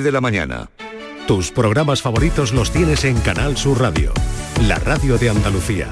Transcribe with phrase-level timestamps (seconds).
[0.00, 0.70] de la mañana.
[1.26, 4.14] Tus programas favoritos los tienes en Canal Sur Radio,
[4.66, 5.88] la radio de Andalucía.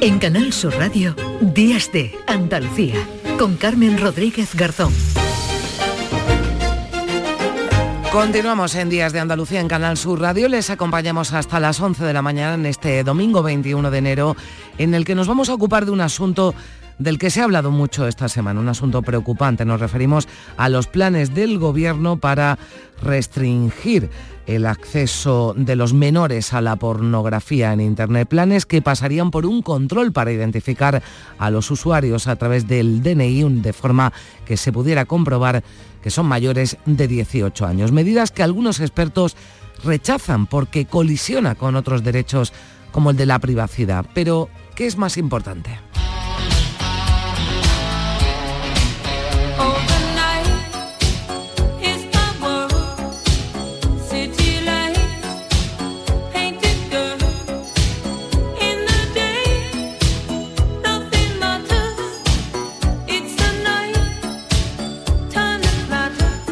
[0.00, 2.96] En Canal Sur Radio, Días de Andalucía,
[3.38, 4.94] con Carmen Rodríguez Garzón.
[8.10, 10.48] Continuamos en Días de Andalucía en Canal Sur Radio.
[10.48, 14.36] Les acompañamos hasta las 11 de la mañana en este domingo 21 de enero,
[14.78, 16.54] en el que nos vamos a ocupar de un asunto
[16.98, 19.64] del que se ha hablado mucho esta semana, un asunto preocupante.
[19.64, 22.58] Nos referimos a los planes del Gobierno para
[23.02, 24.10] restringir
[24.46, 29.62] el acceso de los menores a la pornografía en Internet, planes que pasarían por un
[29.62, 31.02] control para identificar
[31.38, 34.12] a los usuarios a través del DNI de forma
[34.44, 35.62] que se pudiera comprobar
[36.02, 37.90] que son mayores de 18 años.
[37.90, 39.36] Medidas que algunos expertos
[39.82, 42.52] rechazan porque colisiona con otros derechos
[42.92, 44.04] como el de la privacidad.
[44.12, 45.78] Pero, ¿qué es más importante?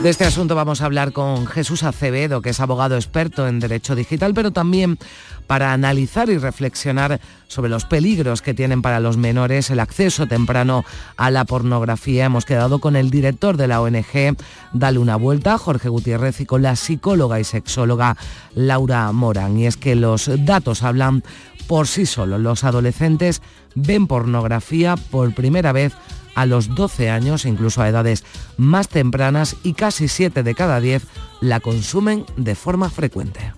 [0.02, 3.94] De este asunto vamos a hablar con Jesús Acevedo, que es abogado experto en derecho
[3.94, 4.98] digital, pero también
[5.46, 10.84] para analizar y reflexionar sobre los peligros que tienen para los menores el acceso temprano
[11.16, 12.24] a la pornografía.
[12.24, 14.36] Hemos quedado con el director de la ONG
[14.72, 18.16] Dale una vuelta, Jorge Gutiérrez, y con la psicóloga y sexóloga
[18.56, 19.56] Laura Morán.
[19.56, 21.22] Y es que los datos hablan
[21.68, 22.40] por sí solos.
[22.40, 23.40] Los adolescentes
[23.76, 25.92] ven pornografía por primera vez
[26.34, 28.24] a los 12 años, incluso a edades
[28.56, 31.02] más tempranas, y casi 7 de cada 10
[31.40, 33.52] la consumen de forma frecuente.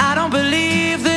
[0.00, 1.09] I don't believe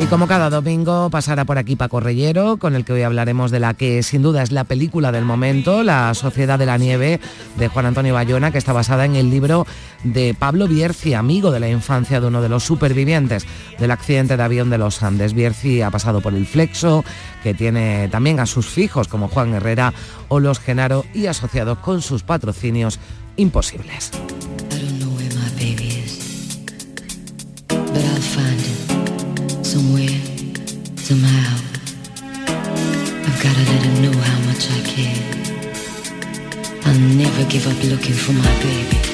[0.00, 3.60] y como cada domingo pasará por aquí Paco Reyero, con el que hoy hablaremos de
[3.60, 7.20] la que sin duda es la película del momento, La Sociedad de la Nieve,
[7.56, 9.64] de Juan Antonio Bayona, que está basada en el libro
[10.02, 13.46] de Pablo Bierzi, amigo de la infancia de uno de los supervivientes
[13.78, 15.34] del accidente de avión de los Andes.
[15.34, 17.04] Bierzi ha pasado por el Flexo,
[17.44, 19.94] que tiene también a sus fijos como Juan Herrera
[20.26, 22.98] o los Genaro y asociados con sus patrocinios
[23.36, 24.10] imposibles.
[27.68, 30.08] But I'll find it somewhere,
[30.96, 31.56] somehow.
[33.26, 35.20] I've gotta let him know how much I care.
[36.86, 39.09] I'll never give up looking for my baby.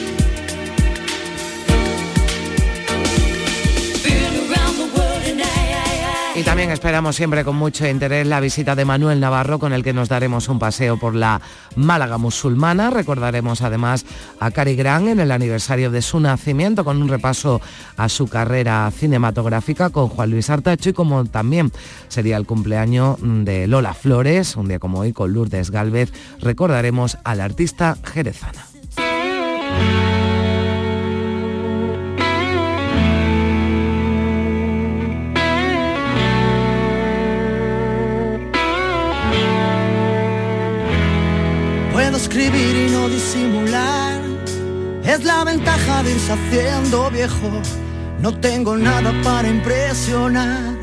[6.37, 9.95] Y también esperamos siempre con mucho interés la visita de Manuel Navarro, con el que
[9.95, 11.41] nos daremos un paseo por la
[11.77, 12.91] Málaga musulmana.
[12.91, 14.05] Recordaremos además
[14.39, 17.63] a Cari Gran en el aniversario de su nacimiento, con un repaso
[17.97, 21.73] a su carrera cinematográfica con Juan Luis Artacho y como también
[22.09, 27.41] sería el cumpleaños de Lola Flores, un día como hoy con Lourdes Galvez, recordaremos al
[27.41, 28.67] artista jerezana.
[43.07, 44.21] No disimular.
[45.05, 47.51] Es la ventaja de irse haciendo viejo.
[48.21, 50.75] No tengo nada para impresionar.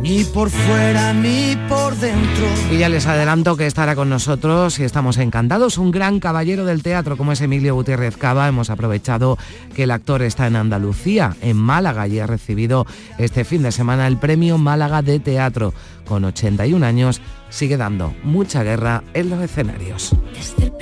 [0.00, 2.44] Ni por fuera ni por dentro.
[2.72, 5.78] Y ya les adelanto que estará con nosotros y estamos encantados.
[5.78, 8.48] Un gran caballero del teatro como es Emilio Gutiérrez Cava.
[8.48, 9.38] Hemos aprovechado
[9.76, 12.84] que el actor está en Andalucía, en Málaga, y ha recibido
[13.18, 15.72] este fin de semana el premio Málaga de Teatro.
[16.04, 20.16] Con 81 años sigue dando mucha guerra en los escenarios.
[20.34, 20.72] Desde el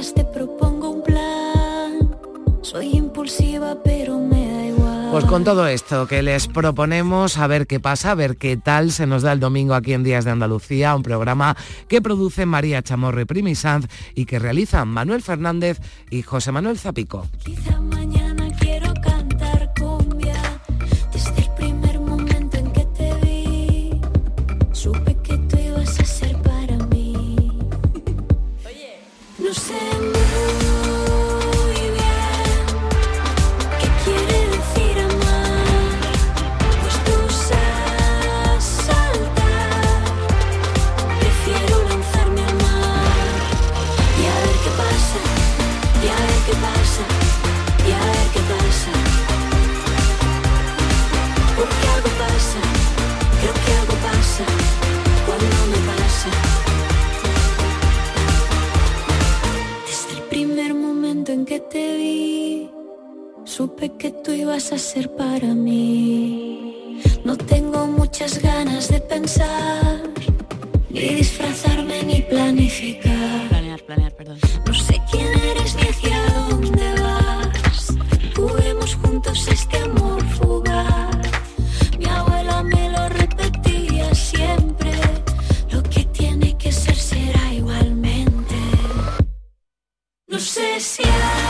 [0.00, 2.16] te propongo un plan.
[2.62, 5.08] Soy impulsiva, pero me da igual.
[5.12, 8.92] Pues con todo esto que les proponemos, a ver qué pasa, a ver qué tal
[8.92, 11.54] se nos da el domingo aquí en Días de Andalucía, un programa
[11.86, 15.80] que produce María Chamorro y Primi Sanz y que realizan Manuel Fernández
[16.10, 17.26] y José Manuel Zapico.
[64.80, 67.00] Ser para mí.
[67.24, 70.02] No tengo muchas ganas de pensar,
[70.88, 73.48] ni disfrazarme ni planificar.
[73.48, 74.38] Planear, planear, perdón.
[74.66, 76.18] No sé quién eres ni hacia
[76.48, 77.94] dónde vas.
[78.36, 81.16] Juguemos juntos este amor fugaz.
[81.98, 84.92] Mi abuela me lo repetía siempre.
[85.70, 88.56] Lo que tiene que ser será igualmente.
[90.26, 91.49] No sé si a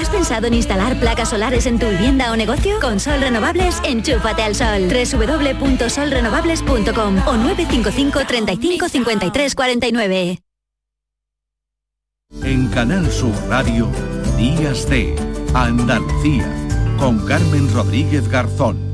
[0.00, 2.80] ¿Has pensado en instalar placas solares en tu vivienda o negocio?
[2.80, 4.88] Con Sol Renovables, enchúfate al sol.
[4.88, 10.38] www.solrenovables.com o 955 35 53 49.
[12.42, 13.90] En Canal Sur Radio,
[14.38, 15.14] Días de
[15.52, 16.50] Andalucía,
[16.98, 18.89] con Carmen Rodríguez Garzón.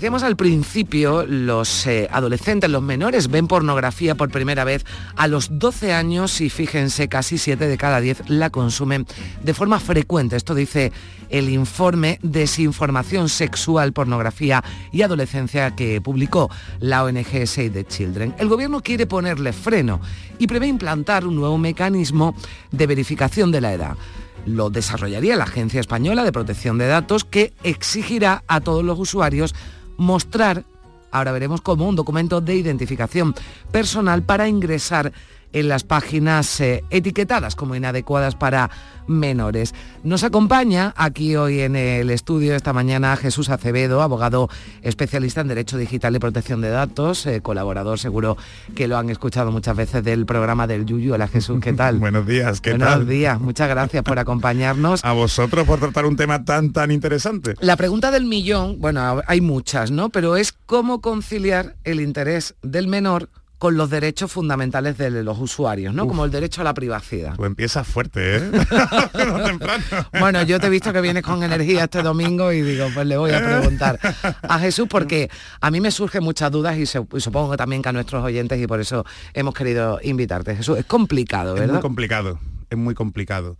[0.00, 5.58] Decíamos al principio, los eh, adolescentes, los menores ven pornografía por primera vez a los
[5.58, 9.04] 12 años y fíjense, casi 7 de cada 10 la consumen
[9.42, 10.36] de forma frecuente.
[10.36, 10.90] Esto dice
[11.28, 18.36] el informe Desinformación Sexual, Pornografía y Adolescencia que publicó la ONG Save the Children.
[18.38, 20.00] El gobierno quiere ponerle freno
[20.38, 22.34] y prevé implantar un nuevo mecanismo
[22.70, 23.98] de verificación de la edad
[24.46, 29.54] lo desarrollaría la Agencia Española de Protección de Datos que exigirá a todos los usuarios
[30.00, 30.64] mostrar,
[31.10, 33.34] ahora veremos cómo, un documento de identificación
[33.70, 35.12] personal para ingresar
[35.52, 38.70] en las páginas eh, etiquetadas como inadecuadas para
[39.06, 39.74] menores.
[40.04, 44.48] Nos acompaña aquí hoy en el estudio esta mañana Jesús Acevedo, abogado
[44.82, 48.36] especialista en Derecho Digital y Protección de Datos, eh, colaborador seguro
[48.74, 51.14] que lo han escuchado muchas veces del programa del Yuyu.
[51.14, 51.98] Hola Jesús, ¿qué tal?
[52.00, 53.08] Buenos días, ¿qué Buenos tal?
[53.08, 55.04] días, muchas gracias por acompañarnos.
[55.04, 57.54] A vosotros por tratar un tema tan tan interesante.
[57.60, 60.10] La pregunta del millón, bueno, hay muchas, ¿no?
[60.10, 63.28] Pero es cómo conciliar el interés del menor
[63.60, 66.04] con los derechos fundamentales de los usuarios, ¿no?
[66.04, 66.08] Uf.
[66.08, 67.36] Como el derecho a la privacidad.
[67.36, 68.50] Tú empiezas fuerte, ¿eh?
[70.18, 73.18] Bueno, yo te he visto que vienes con energía este domingo y digo, pues le
[73.18, 74.00] voy a preguntar
[74.48, 75.28] a Jesús porque
[75.60, 78.66] a mí me surgen muchas dudas y, supongo que también que a nuestros oyentes y
[78.66, 80.56] por eso hemos querido invitarte.
[80.56, 81.74] Jesús, es complicado, Es ¿verdad?
[81.74, 82.40] muy complicado,
[82.70, 83.58] es muy complicado.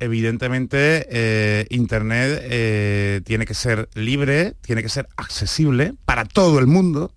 [0.00, 6.66] Evidentemente, eh, Internet eh, tiene que ser libre, tiene que ser accesible para todo el
[6.66, 7.12] mundo,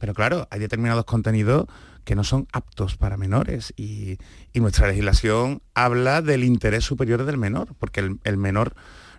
[0.00, 1.66] pero claro, hay determinados contenidos
[2.04, 4.18] que no son aptos para menores y,
[4.52, 8.74] y nuestra legislación habla del interés superior del menor, porque el, el menor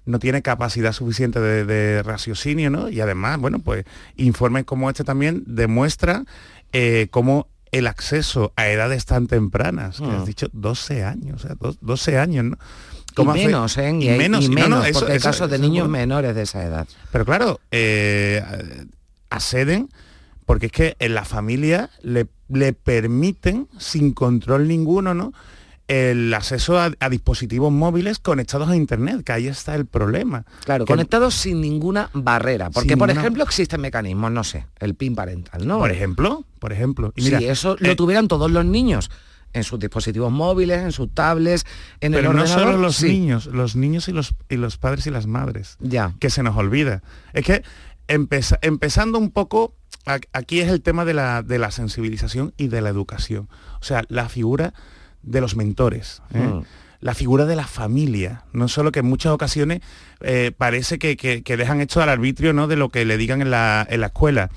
[0.06, 2.90] no tiene capacidad suficiente de, de raciocinio, ¿no?
[2.90, 6.26] Y además, bueno, pues informes como este también demuestra
[6.74, 10.16] eh, cómo el acceso a edades tan tempranas, que Mm.
[10.16, 12.58] has dicho 12 años, o sea, dos- 12 años, ¿no?
[13.12, 13.90] Y ¿Cómo hace- menos, ¿eh?
[14.00, 15.90] Y, y menos, y y no, menos, no, eso- porque eso- casos de eso- niños
[15.90, 16.88] menores de esa edad.
[17.12, 18.44] Pero claro, eh,
[19.30, 19.90] acceden
[20.46, 25.34] porque es que en la familia le, le permiten sin control ninguno, ¿no?
[25.90, 30.46] El acceso a, a dispositivos móviles conectados a internet, que ahí está el problema.
[30.64, 32.70] Claro, Que- conectados sin ninguna barrera.
[32.70, 35.80] Porque, por ninguna- ejemplo, existen mecanismos, no sé, el PIN parental, ¿no?
[35.80, 37.12] Por ejemplo, por ejemplo.
[37.16, 39.10] Y si mira, eso lo eh, tuvieran todos los niños
[39.52, 41.66] en sus dispositivos móviles, en sus tablets,
[42.02, 42.66] en Pero el no ordenador.
[42.72, 43.08] solo los sí.
[43.08, 45.78] niños, los niños y los, y los padres y las madres.
[45.80, 46.14] Ya.
[46.20, 47.02] Que se nos olvida.
[47.34, 47.64] Es que
[48.08, 49.74] empeza- empezando un poco,
[50.34, 53.50] aquí es el tema de la, de la sensibilización y de la educación.
[53.82, 54.76] O sea, la figura
[55.30, 56.22] de los mentores.
[56.34, 56.40] ¿eh?
[56.40, 56.64] Mm.
[57.02, 59.80] La figura de la familia, no solo que en muchas ocasiones
[60.20, 62.68] eh, parece que, que- que dejan esto al arbitrio ¿no?
[62.68, 64.50] de lo que le digan en la, en la escuela.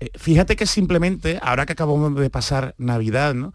[0.00, 3.54] Eh, fíjate que simplemente, ahora que acabamos de pasar Navidad, ¿no?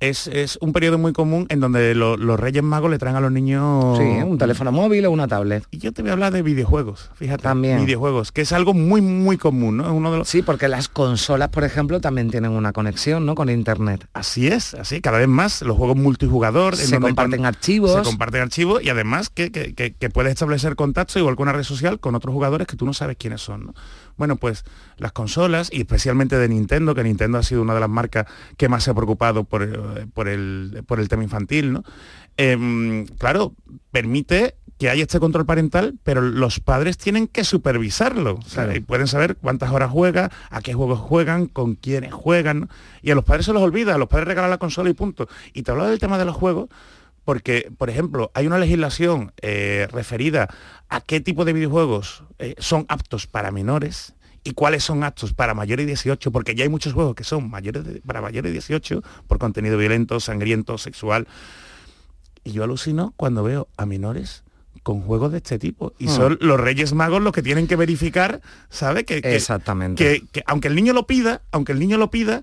[0.00, 3.20] Es, es un periodo muy común en donde lo- los Reyes Magos le traen a
[3.20, 3.98] los niños...
[3.98, 5.64] Sí, un teléfono móvil o una tablet.
[5.72, 7.42] Y yo te voy a hablar de videojuegos, fíjate.
[7.42, 7.84] También.
[7.84, 9.84] Videojuegos, que es algo muy, muy común, ¿no?
[9.86, 10.28] Es uno de los...
[10.28, 13.34] Sí, porque las consolas, por ejemplo, también tienen una conexión ¿no?
[13.34, 14.06] con Internet.
[14.12, 16.74] Así es, así, cada vez más los juegos multijugador.
[16.74, 17.92] en Se donde comparten con- archivos.
[17.92, 21.52] Se comparten archivos y además que, que- que- que puedes establecer contacto igual que una
[21.52, 23.66] red social con otros jugadores que tú no sabes quiénes son.
[23.66, 23.74] ¿no?
[24.18, 24.64] Bueno, pues
[24.98, 28.26] las consolas y especialmente de Nintendo, que Nintendo ha sido una de las marcas
[28.58, 31.84] que más se ha preocupado por, eh, por, el, por el tema infantil, ¿no?
[32.36, 33.54] Em, claro,
[33.90, 38.34] permite que haya este control parental, pero los padres tienen que supervisarlo.
[38.36, 38.78] O sea, Claro.
[38.78, 42.60] y pueden saber cuántas horas juega, a qué juegos juegan, con quiénes juegan.
[42.60, 42.68] ¿no?
[43.02, 45.28] Y a los padres se los olvida, a los padres regalan la consola y punto.
[45.52, 46.68] Y te hablaba del tema de los juegos,
[47.28, 50.48] porque, por ejemplo, hay una legislación eh, referida
[50.88, 55.52] a qué tipo de videojuegos eh, son aptos para menores y cuáles son aptos para
[55.52, 58.52] mayores de 18, porque ya hay muchos juegos que son mayores de- para mayores de
[58.54, 61.26] 18 por contenido violento, sangriento, sexual.
[62.44, 64.42] Y yo alucino cuando veo a menores
[64.82, 65.92] con juegos de este tipo.
[65.98, 66.16] Y Hmm.
[66.16, 69.04] son los Reyes Magos los que tienen que verificar, ¿sabe?
[69.04, 70.02] Que, que- Exactamente.
[70.02, 72.42] que- que aunque el niño lo pida, aunque el niño lo pida,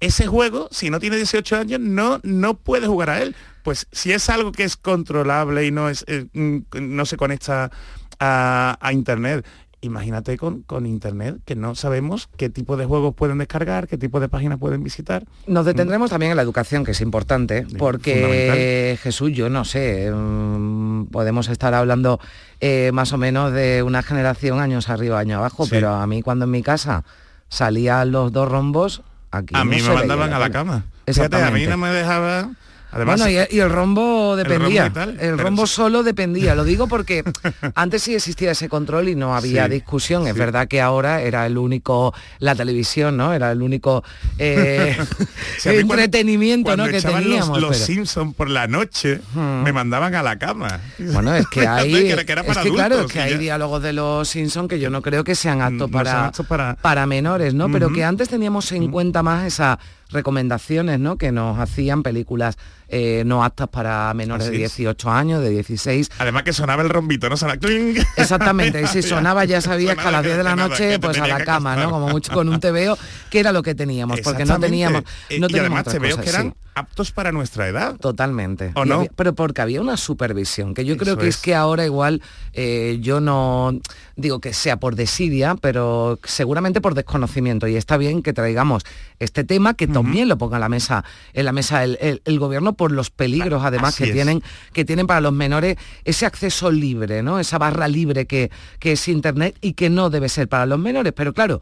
[0.00, 3.36] ese juego, si no tiene 18 años, no, no puede jugar a él.
[3.66, 7.72] Pues si es algo que es controlable y no, es, eh, mm, no se conecta
[8.20, 9.44] a, a internet,
[9.80, 14.20] imagínate con, con internet, que no sabemos qué tipo de juegos pueden descargar, qué tipo
[14.20, 15.24] de páginas pueden visitar.
[15.48, 18.96] Nos detendremos también en la educación, que es importante, porque.
[19.02, 22.20] Jesús, yo no sé, mm, podemos estar hablando
[22.60, 25.70] eh, más o menos de una generación años arriba, años abajo, Sí.
[25.72, 27.02] pero a mí cuando en mi casa
[27.48, 30.84] salían los dos rombos, aquí A no mí me mandaban a la cama.
[31.04, 32.50] Fíjate, a mí no me dejaba...
[32.96, 34.88] Además, bueno, y, y el rombo dependía.
[34.88, 36.54] rombo el rombo solo dependía.
[36.54, 37.22] Lo digo porque
[37.74, 40.26] antes sí existía ese control y no había Sí, discusión.
[40.26, 43.32] Es verdad que ahora era el único, la televisión, ¿no?
[43.32, 44.02] Era el único
[44.38, 44.96] eh,
[45.62, 46.90] cuando- entretenimiento cuando ¿no?
[46.90, 47.48] que teníamos.
[47.48, 50.80] Los, los pero- Simpson por la noche me mandaban a la cama.
[50.98, 53.38] Bueno, es que hay, que era- que era es claro, es que hay ya.
[53.38, 57.06] diálogos de los Simpson que yo no creo que sean aptos No para, para- para
[57.06, 57.70] menores, ¿no?
[57.70, 59.78] Pero que antes teníamos en cuenta más esas
[60.10, 61.18] recomendaciones, ¿no?
[61.18, 62.56] Que nos hacían películas
[62.88, 64.76] eh, no aptas para menores Así de es.
[64.76, 66.10] 18 años, de 16.
[66.18, 67.36] Además que sonaba el rombito, ¿no?
[67.36, 67.96] Sonaba cling.
[68.16, 71.26] Exactamente, y si sonaba ya sabías que a las 10 de la noche pues a
[71.26, 71.90] la cama, ¿no?
[71.90, 72.96] Como mucho con un TVO,
[73.30, 76.50] que era lo que teníamos, porque no teníamos Eh, no y teníamos además que eran
[76.50, 76.54] sí.
[76.74, 77.96] aptos para nuestra edad.
[77.96, 78.72] Totalmente.
[78.74, 78.96] ¿O no?
[78.96, 81.36] había- pero porque había una supervisión, que yo creo que es.
[81.36, 81.42] es.
[81.42, 83.72] que ahora igual eh, yo no
[84.16, 87.66] digo que sea por desidia, pero seguramente por desconocimiento.
[87.68, 88.84] Y está bien que traigamos
[89.18, 92.38] este tema, que también lo ponga en la mesa, en la mesa el, el- el
[92.38, 94.14] gobierno por los peligros además Así que es.
[94.14, 94.42] tienen,
[94.72, 97.38] que tienen para los menores ese acceso libre, ¿no?
[97.38, 101.12] Esa barra libre que, que es internet y que no debe ser para los menores.
[101.14, 101.60] Pero claro,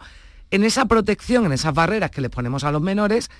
[0.50, 3.30] en esa protección, en esas barreras que les ponemos a los menores,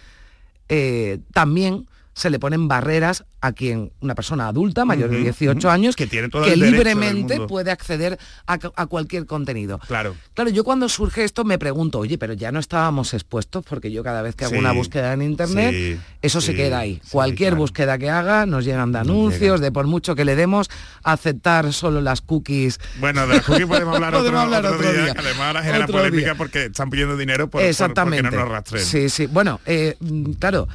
[0.69, 5.59] eh, también se le ponen barreras a quien una persona adulta mayor de Ujú, 18
[5.59, 5.69] ujú.
[5.69, 9.79] años Que tiene todo que libremente puede acceder a, a cualquier contenido.
[9.87, 10.15] Claro.
[10.33, 14.03] Claro, yo cuando surge esto me pregunto, oye, pero ya no estábamos expuestos porque yo
[14.03, 17.01] cada vez que hago Sí, una búsqueda en internet, sí, eso se queda ahí.
[17.11, 17.63] Cualquier claro.
[17.63, 20.71] búsqueda que haga nos llegan de anuncios, de por mucho que le demos,
[21.03, 22.79] aceptar solo las cookies.
[23.01, 25.13] Bueno, de las cookies podemos hablar, Podemos otro, hablar otro otro día, día.
[25.15, 26.35] que además ahora genera polémica día.
[26.37, 28.23] porque están pidiendo dinero por, por- Exactamente.
[28.23, 28.85] porque no nos rastreen.
[28.85, 29.27] Sí, sí.
[29.27, 30.69] Bueno, eh, mm, claro.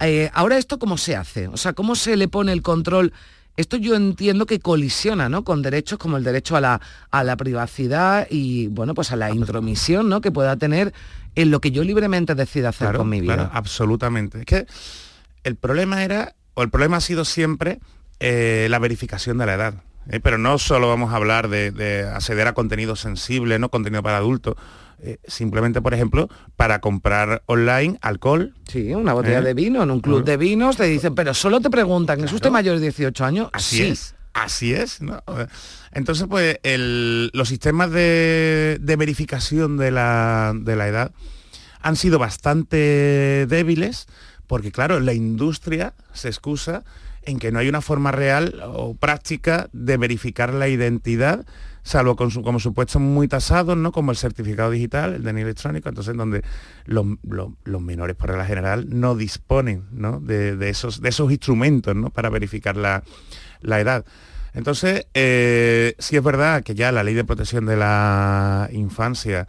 [0.00, 3.12] Eh, ahora esto cómo se hace, o sea, cómo se le pone el control.
[3.56, 5.44] Esto yo entiendo que colisiona, ¿no?
[5.44, 6.80] Con derechos como el derecho a la,
[7.12, 10.20] a la privacidad y, bueno, pues a la intromisión, ¿no?
[10.20, 10.92] Que pueda tener
[11.36, 13.34] en lo que yo libremente decida hacer Claro, con mi vida.
[13.34, 14.40] claro, absolutamente.
[14.40, 14.66] Es que
[15.44, 17.78] el problema era, o el problema ha sido siempre
[18.18, 19.74] eh, la verificación de la edad.
[20.10, 20.18] ¿eh?
[20.18, 24.16] Pero no solo vamos a hablar de, de acceder a contenido sensible, no contenido para
[24.16, 24.56] adultos.
[25.00, 28.54] Eh, simplemente, por ejemplo, para comprar online alcohol.
[28.68, 29.42] Sí, una botella ¿Eh?
[29.42, 30.30] de vino en un club Claro.
[30.32, 32.36] de vinos te dicen, pero solo te preguntan, ¿es Claro.
[32.36, 33.50] usted mayor de 18 años?
[33.52, 33.82] Así sí.
[33.84, 34.14] es.
[34.32, 35.00] Así es.
[35.00, 35.22] ¿no?
[35.92, 41.12] Entonces, pues el- los sistemas de, de verificación de la, de la edad
[41.80, 44.06] han sido bastante débiles
[44.46, 46.84] porque, claro, la industria se excusa
[47.22, 51.46] en que no hay una forma real o práctica de verificar la identidad
[51.84, 53.92] salvo con como supuestos muy tasados, ¿no?
[53.92, 56.42] Como el certificado digital, el DNI electrónico, entonces donde
[56.86, 57.06] los,
[57.80, 59.84] menores por regla general no disponen
[60.22, 62.10] De, esos, de esos instrumentos ¿no?
[62.10, 63.02] para verificar la,
[63.62, 64.04] edad.
[64.54, 69.46] Entonces, eh, sí es verdad que ya la ley de protección de la infancia,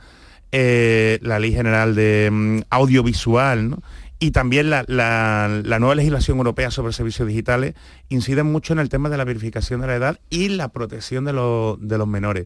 [0.52, 3.82] eh, la ley general de mm, audiovisual, ¿no?
[4.20, 7.76] Y también la, nueva legislación europea sobre servicios digitales
[8.10, 11.34] inciden mucho en el tema de la verificación de la edad y la protección de,
[11.34, 12.46] los menores.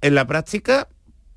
[0.00, 0.88] En la práctica,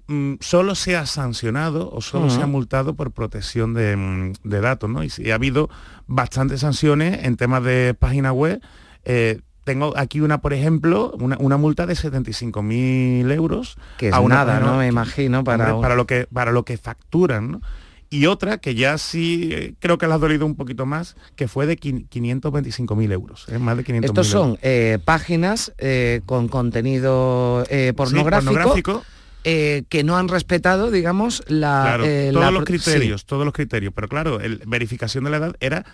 [0.07, 4.89] mm, solo se ha sancionado o solo se ha multado por protección de, mm, datos,
[4.89, 5.03] ¿no?
[5.03, 5.69] Y, ha habido
[6.05, 8.61] bastantes sanciones en temas de página web.
[9.03, 13.77] Eh, tengo aquí una, por ejemplo, una, multa de 75.000 euros.
[13.97, 14.77] Que es nada, ¿no?
[14.77, 15.79] Me imagino, para...
[15.79, 17.61] para, lo que, para lo que facturan, ¿no?
[18.09, 21.47] Y otra que ya sí eh, creo que la ha dolido un poquito más, que
[21.47, 23.59] fue de 525.000 euros, ¿eh?
[23.59, 25.73] más de 500 Estos son eh, páginas
[26.25, 27.63] con contenido
[27.95, 29.03] pornográfico.
[29.43, 31.97] que no han respetado, digamos, la,
[32.33, 33.93] todos los criterios, todos los criterios.
[33.95, 35.85] Pero claro, el, verificación de la edad era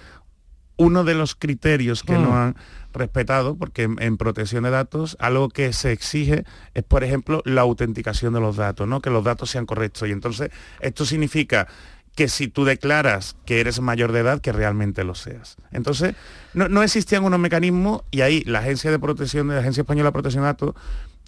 [0.77, 2.34] uno de los criterios que no mm.
[2.34, 2.55] han
[2.93, 8.34] respetado, porque en, protección de datos algo que se exige es, por ejemplo, la autenticación
[8.34, 9.01] de los datos, ¿no?
[9.01, 10.07] que los datos sean correctos.
[10.07, 11.67] Y entonces esto significa
[12.15, 15.57] que si tú declaras que eres mayor de edad, que realmente lo seas.
[15.72, 16.15] Entonces,
[16.53, 20.13] no, existían unos mecanismos y ahí la Agencia de Protección, de la Agencia Española de
[20.13, 20.75] Protección de Datos,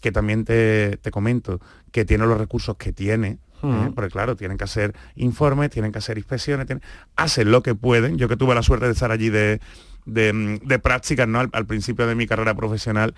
[0.01, 1.59] que también te, comento,
[1.91, 3.91] que tiene los recursos que tiene, ¿eh?
[3.93, 6.67] porque claro, tienen que hacer informes, tienen que hacer inspecciones,
[7.17, 8.17] hacen lo que pueden.
[8.17, 9.59] Yo que tuve la suerte de estar allí de,
[10.05, 11.39] de, prácticas ¿no?
[11.51, 13.13] al, principio de mi carrera profesional,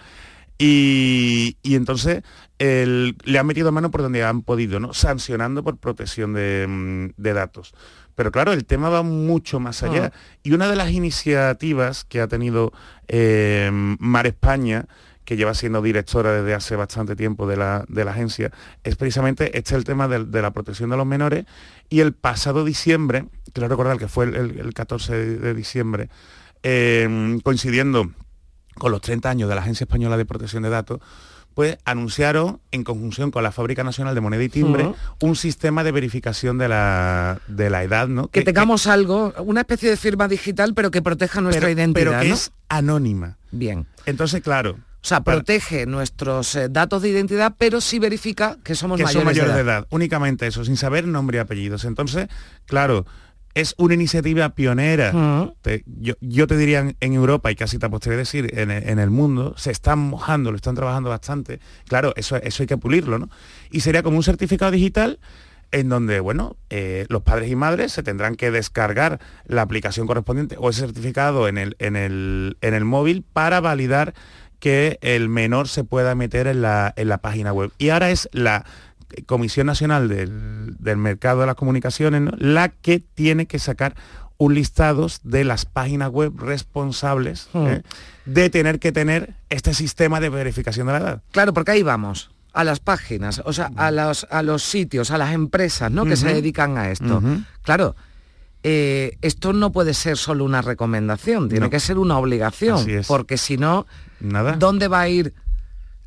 [0.62, 2.22] y, entonces
[2.60, 4.94] le han metido mano por donde han podido, ¿no?
[4.94, 7.74] sancionando por protección de, mm, datos.
[8.16, 10.12] Pero claro, el tema va mucho más allá.
[10.14, 10.18] Ah.
[10.44, 12.74] Y una de las iniciativas que ha tenido
[13.08, 14.88] eh, Mar España,
[15.24, 18.52] que lleva siendo directora desde hace bastante tiempo de la, agencia,
[18.84, 21.46] es precisamente este el tema de, la protección de los menores.
[21.88, 26.10] Y el pasado diciembre, quiero recordar que fue el, 14 de, diciembre,
[26.64, 28.12] eh, coincidiendo
[28.80, 31.00] con los 30 años de la Agencia Española de Protección de Datos,
[31.54, 35.92] pues anunciaron en conjunción con la Fábrica Nacional de Moneda y Timbre un sistema de
[35.92, 38.30] verificación de la, de la edad, ¿no?
[38.30, 42.12] Que, tengamos algo, una especie de firma digital, pero que proteja nuestra identidad.
[42.12, 43.38] Pero que es anónima.
[43.52, 43.88] Bien.
[44.06, 44.78] Entonces, claro.
[45.02, 49.42] O sea, protege nuestros eh, datos de identidad, pero sí verifica que somos mayores, de,
[49.42, 49.56] edad.
[49.56, 49.88] de edad.
[49.92, 51.86] Únicamente eso, sin saber nombre y apellidos.
[51.86, 52.28] Entonces,
[52.66, 53.06] claro,
[53.54, 55.52] es una iniciativa pionera.
[55.86, 60.00] yo, te diría en, Europa, y casi te apostaría decir en, el mundo, se están
[60.00, 61.60] mojando, lo están trabajando bastante.
[61.88, 63.30] Claro, eso, eso hay que pulirlo, ¿no?
[63.72, 65.20] Y sería como un certificado digital
[65.72, 70.56] en donde, bueno, eh, los padres y madres se tendrán que descargar la aplicación correspondiente
[70.58, 74.14] o ese certificado en el, en el, en el móvil para validar
[74.60, 77.72] que el menor se pueda meter en la, en la página web.
[77.78, 78.66] Y ahora es la
[79.26, 83.96] Comisión Nacional del, Mercado de las Comunicaciones, la que tiene que sacar
[84.38, 87.68] un listado de las páginas web responsables hmm.
[87.68, 87.82] ¿eh?
[88.26, 91.24] de tener que tener este sistema de verificación de la edad.
[91.32, 95.18] Claro, porque ahí vamos a las páginas, o sea, a los, a los sitios, a
[95.18, 96.06] las empresas ¿no?
[96.06, 97.22] que se dedican a esto.
[97.62, 97.96] Claro,
[98.64, 103.58] eh, esto no puede ser solo una recomendación, tiene que ser una obligación, porque si
[103.58, 103.86] no,
[104.58, 105.34] ¿dónde va a ir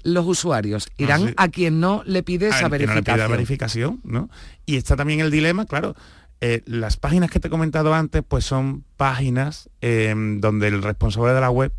[0.02, 3.30] los usuarios irán a quien no le pide esa verificación.
[3.30, 4.28] verificación, ¿no?
[4.66, 5.94] Y está también el dilema, claro,
[6.40, 11.32] eh, las páginas que te he comentado antes, pues son páginas em, donde el responsable
[11.32, 11.72] de la web,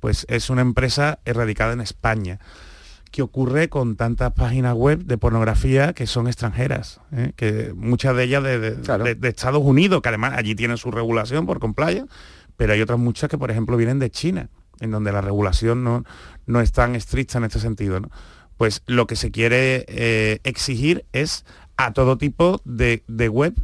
[0.00, 2.40] pues es una empresa erradicada en España.
[3.12, 7.00] ¿Qué ocurre con tantas páginas web de pornografía que son extranjeras?
[7.12, 7.32] ¿eh?
[7.36, 12.06] Que muchas de ellas de, Estados Unidos, que además allí tienen su regulación por compliance,
[12.56, 16.04] pero hay otras muchas que, por ejemplo, vienen de China en donde la regulación no,
[16.46, 18.00] no es tan estricta en este sentido.
[18.56, 21.44] Pues lo que se quiere eh, exigir es
[21.76, 23.54] a todo tipo de, web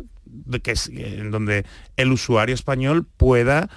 [0.63, 1.65] que en donde
[1.97, 3.69] el usuario español pueda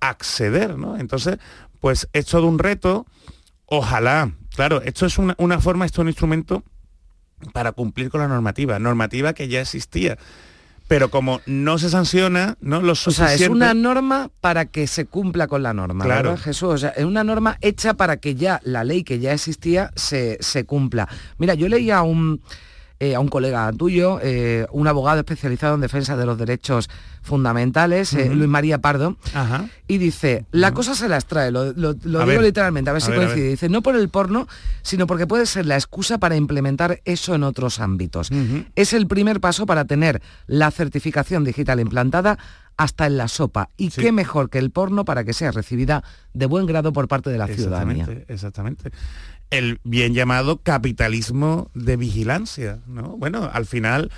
[0.00, 0.76] acceder.
[0.76, 0.96] ¿no?
[0.96, 1.38] Entonces,
[1.80, 3.06] pues es todo un reto.
[3.66, 6.62] Ojalá, claro, esto es una, una forma, esto es un instrumento
[7.52, 10.16] para cumplir con la normativa, normativa que ya existía
[10.88, 12.80] pero como no se sanciona, ¿no?
[12.80, 13.34] Lo suficiente...
[13.34, 16.30] O sea, es una norma para que se cumpla con la norma, claro.
[16.30, 16.68] ¿verdad, Jesús?
[16.68, 20.38] O sea, es una norma hecha para que ya la ley que ya existía se,
[20.40, 21.08] se cumpla.
[21.38, 22.40] Mira, yo leía un
[22.98, 26.88] eh, a un colega tuyo, eh, un abogado especializado en defensa de los derechos
[27.20, 29.16] fundamentales, eh, Luis María Pardo,
[29.86, 33.68] y dice, la cosa se las trae, lo, digo literalmente, a ver si coincide, dice,
[33.68, 34.48] no por el porno,
[34.80, 38.30] sino porque puede ser la excusa para implementar eso en otros ámbitos.
[38.76, 42.38] Es el primer paso para tener la certificación digital implantada
[42.76, 43.70] hasta en la sopa.
[43.76, 46.04] Y qué mejor que el porno para que sea recibida
[46.34, 48.04] de buen grado por parte de la ciudadanía.
[48.04, 48.90] Exactamente, exactamente.
[49.50, 53.16] El bien llamado capitalismo de vigilancia, ¿no?
[53.16, 54.10] Bueno, al final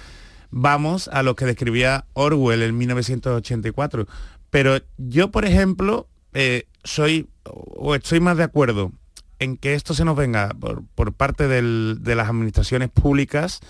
[0.51, 4.07] vamos a lo que describía Orwell en 1984.
[4.51, 8.93] Pero yo, por ejemplo, eh, soy o estoy más de acuerdo
[9.39, 10.51] en que esto se nos venga
[10.95, 13.61] por, parte de las administraciones públicas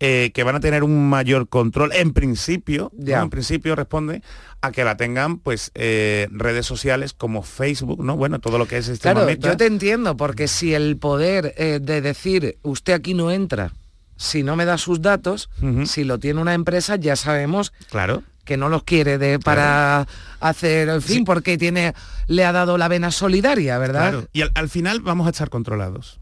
[0.00, 4.22] eh, que van a tener un mayor control, en principio, en principio responde
[4.60, 8.16] a que la tengan pues eh, redes sociales como Facebook, ¿no?
[8.16, 12.00] Bueno, todo lo que es este Claro, yo te entiendo, porque si el poder de
[12.00, 13.72] decir usted aquí no entra,
[14.16, 15.48] si no me da sus datos,
[15.84, 20.08] si lo tiene una empresa, ya sabemos claro que no los quiere de, para
[20.40, 21.92] hacer, en fin, porque tiene,
[22.28, 24.10] le ha dado la vena solidaria, ¿verdad?
[24.10, 24.28] Claro.
[24.32, 26.18] Y al, final vamos a estar controlados.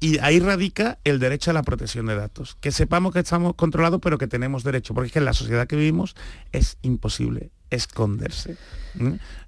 [0.00, 2.56] Y ahí radica el derecho a la protección de datos.
[2.60, 4.92] Que sepamos que estamos controlados, pero que tenemos derecho.
[4.94, 6.14] Porque es que en la sociedad que vivimos
[6.52, 8.56] es imposible esconderse.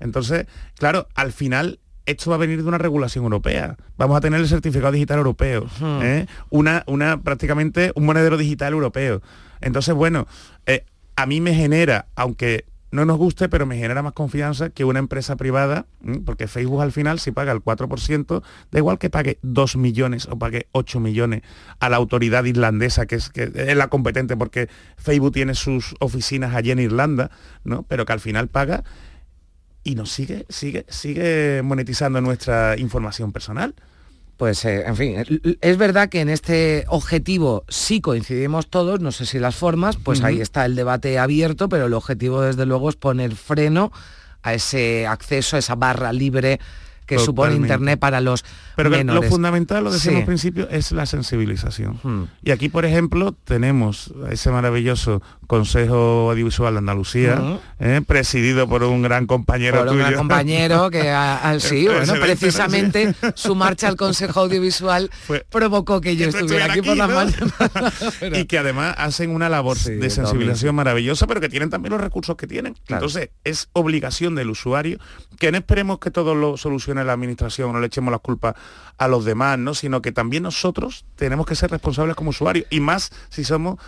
[0.00, 3.76] Entonces, claro, al final esto va a venir de una regulación europea.
[3.98, 5.66] Vamos a tener el certificado digital europeo,
[6.02, 6.26] ¿eh?
[6.50, 9.22] una, una, prácticamente un monedero digital europeo.
[9.60, 10.26] Entonces, bueno,
[10.66, 10.84] eh,
[11.16, 12.64] a mí me genera, aunque
[12.96, 15.86] no nos guste, pero me genera más confianza que una empresa privada,
[16.24, 20.38] porque Facebook al final si paga el 4%, da igual que pague 2 millones o
[20.38, 21.42] pague 8 millones
[21.78, 26.54] a la autoridad irlandesa, que es, que es la competente porque Facebook tiene sus oficinas
[26.54, 27.30] allí en Irlanda,
[27.64, 27.82] ¿no?
[27.82, 28.82] pero que al final paga
[29.84, 33.74] y nos sigue, sigue, sigue monetizando nuestra información personal.
[34.36, 35.24] Pues, eh, en fin,
[35.62, 40.22] es verdad que en este objetivo sí coincidimos todos, no sé si las formas, pues
[40.22, 43.92] ahí está el debate abierto, pero el objetivo desde luego es poner freno
[44.42, 46.60] a ese acceso, a esa barra libre
[47.06, 51.98] que supone Internet para los Pero lo fundamental, lo decimos al principio, es la sensibilización.
[52.02, 52.24] Hmm.
[52.42, 57.58] Y aquí, por ejemplo, tenemos ese maravilloso Consejo Audiovisual de Andalucía, hmm.
[57.80, 61.14] eh, presidido por un gran compañero por un gran compañero que,
[61.60, 65.10] sí, bueno, precisamente su marcha al Consejo Audiovisual
[65.50, 67.36] provocó que yo estuviera aquí, por las mañanas.
[68.36, 72.36] Y que además hacen una labor de sensibilización maravillosa, pero que tienen también los recursos
[72.36, 72.76] que tienen.
[72.88, 74.98] Entonces, es obligación del usuario
[75.38, 78.54] que no esperemos que todo lo solucione la administración, no le echemos las culpas
[78.98, 79.74] a los demás, ¿no?
[79.74, 83.78] Sino que también nosotros tenemos que ser responsables como usuarios y más si somos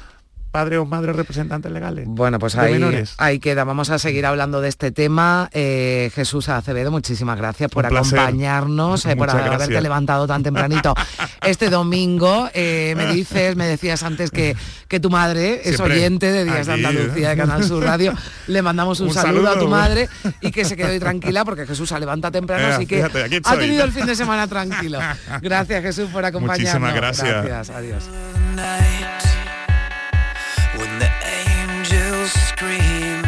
[0.51, 2.07] padres o madres representantes legales.
[2.09, 2.83] Bueno, pues ahí,
[3.19, 3.65] ahí queda.
[3.65, 5.49] Vamos a seguir hablando de este tema.
[5.53, 10.95] Eh, Jesús Acevedo, muchísimas gracias por acompañarnos, eh, por haberte levantado tan tempranito
[11.47, 12.49] este domingo.
[12.55, 14.57] Eh, me dices, me decías antes que,
[14.89, 18.15] que tu madre es oyente de Días de Andalucía de Canal Sur Radio.
[18.47, 20.09] Le mandamos un, saludo, a tu madre
[20.41, 23.85] y que se quede hoy tranquila porque Jesús se levanta temprano, así que ha tenido
[23.85, 24.99] el fin de semana tranquilo.
[25.43, 26.59] Gracias Jesús por acompañarnos.
[26.59, 27.45] Muchísimas gracias.
[27.45, 28.05] Gracias, adiós.
[32.59, 33.23] scream.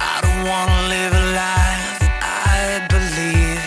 [0.00, 2.14] I don't wanna live a life that
[2.56, 2.60] I
[2.94, 3.64] believe.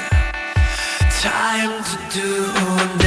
[1.21, 3.06] Time to do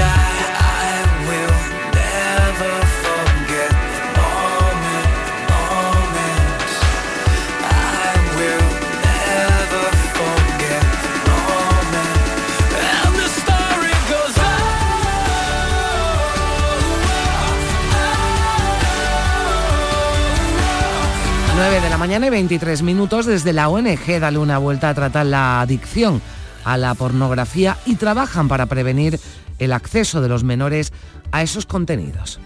[22.00, 26.22] mañana y 23 minutos desde la ONG Dale una vuelta a tratar la adicción
[26.64, 29.20] a la pornografía y trabajan para prevenir
[29.58, 30.94] el acceso de los menores
[31.30, 32.40] a esos contenidos.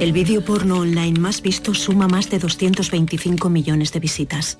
[0.00, 4.58] El vídeo porno online más visto suma más de 225 millones de visitas.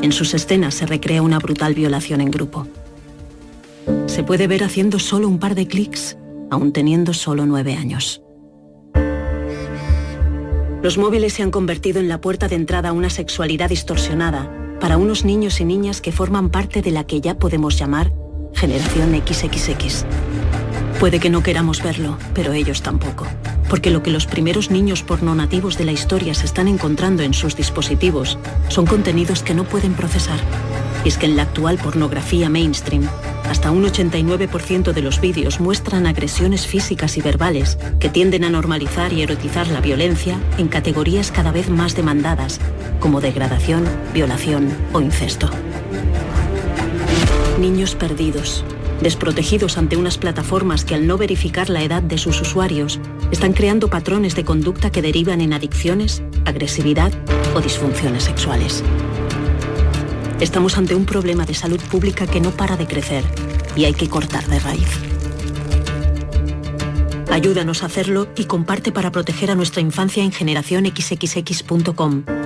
[0.00, 2.66] En sus escenas se recrea una brutal violación en grupo.
[4.06, 6.16] Se puede ver haciendo solo un par de clics,
[6.50, 8.22] aún teniendo solo nueve años.
[10.82, 14.48] Los móviles se han convertido en la puerta de entrada a una sexualidad distorsionada
[14.80, 18.12] para unos niños y niñas que forman parte de la que ya podemos llamar
[18.54, 20.04] generación XXX.
[21.00, 23.26] Puede que no queramos verlo, pero ellos tampoco.
[23.68, 27.34] Porque lo que los primeros niños porno nativos de la historia se están encontrando en
[27.34, 28.38] sus dispositivos
[28.68, 30.38] son contenidos que no pueden procesar.
[31.04, 33.08] Es que en la actual pornografía mainstream,
[33.48, 39.12] hasta un 89% de los vídeos muestran agresiones físicas y verbales que tienden a normalizar
[39.12, 42.60] y erotizar la violencia en categorías cada vez más demandadas,
[43.00, 45.48] como degradación, violación o incesto.
[47.58, 48.64] Niños perdidos,
[49.00, 53.88] desprotegidos ante unas plataformas que al no verificar la edad de sus usuarios, están creando
[53.88, 57.12] patrones de conducta que derivan en adicciones, agresividad
[57.54, 58.84] o disfunciones sexuales.
[60.40, 63.24] Estamos ante un problema de salud pública que no para de crecer
[63.74, 64.88] y hay que cortar de raíz.
[67.30, 72.37] Ayúdanos a hacerlo y comparte para proteger a nuestra infancia en generacionxxx.com.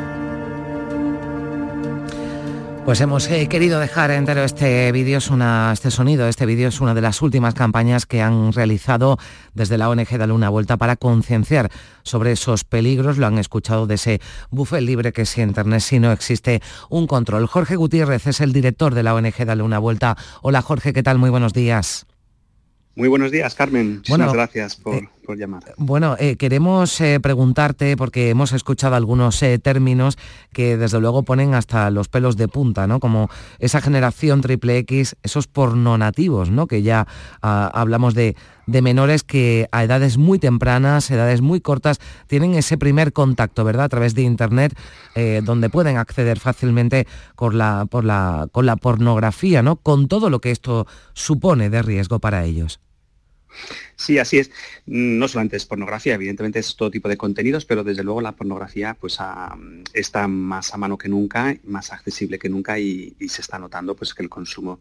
[2.85, 6.81] Pues hemos eh, querido dejar entero este vídeo, es una, este sonido, este vídeo es
[6.81, 9.19] una de las últimas campañas que han realizado
[9.55, 11.71] desde la ONG Dale una vuelta para concienciar
[12.03, 13.19] sobre esos peligros.
[13.19, 17.47] Lo han escuchado de ese buffet libre que si Internet si no existe un control.
[17.47, 20.17] Jorge Gutiérrez es el director de la ONG Dale una vuelta.
[20.43, 21.19] Hola Jorge, ¿qué tal?
[21.19, 22.07] Muy buenos días.
[22.97, 24.03] Muy buenos días, Carmen.
[24.09, 25.09] Muchas gracias por, eh,
[25.77, 30.19] Bueno, eh, queremos eh, preguntarte, porque hemos escuchado algunos términos
[30.53, 33.01] que desde luego ponen hasta los pelos de punta, ¿no?
[33.01, 36.67] Como esa generación triple X, esos pornonativos, ¿no?
[36.67, 37.07] Que ya
[37.41, 42.77] ah, hablamos de, de, menores que a edades muy tempranas, edades muy cortas, tienen ese
[42.77, 43.87] primer contacto, ¿verdad?
[43.87, 44.77] A través de Internet,
[45.45, 47.07] donde pueden acceder fácilmente
[47.37, 49.77] con la, la, con la pornografía, ¿no?
[49.77, 52.81] Con todo lo que esto supone de riesgo para ellos.
[53.97, 54.51] Sí, así es.
[54.87, 58.97] No solamente es pornografía, evidentemente es todo tipo de contenidos, pero desde luego la pornografía
[58.99, 59.19] pues,
[59.93, 64.15] está más a mano que nunca, más accesible que nunca y, se está notando pues,
[64.15, 64.81] que el consumo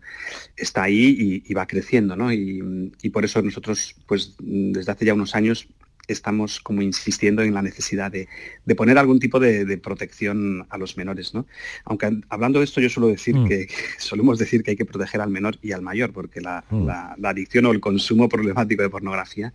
[0.56, 2.16] está ahí y, va creciendo.
[2.16, 2.32] ¿no?
[2.34, 5.68] Y, y, por eso nosotros pues, desde hace ya unos años
[6.12, 8.28] estamos como insistiendo en la necesidad de,
[8.76, 11.46] poner algún tipo de, protección a los menores, ¿no?
[11.86, 13.48] Aunque hablando de esto yo suelo decir mm.
[13.48, 16.86] que, solemos decir que hay que proteger al menor y al mayor, porque mm.
[16.86, 19.54] la, adicción o el consumo problemático de pornografía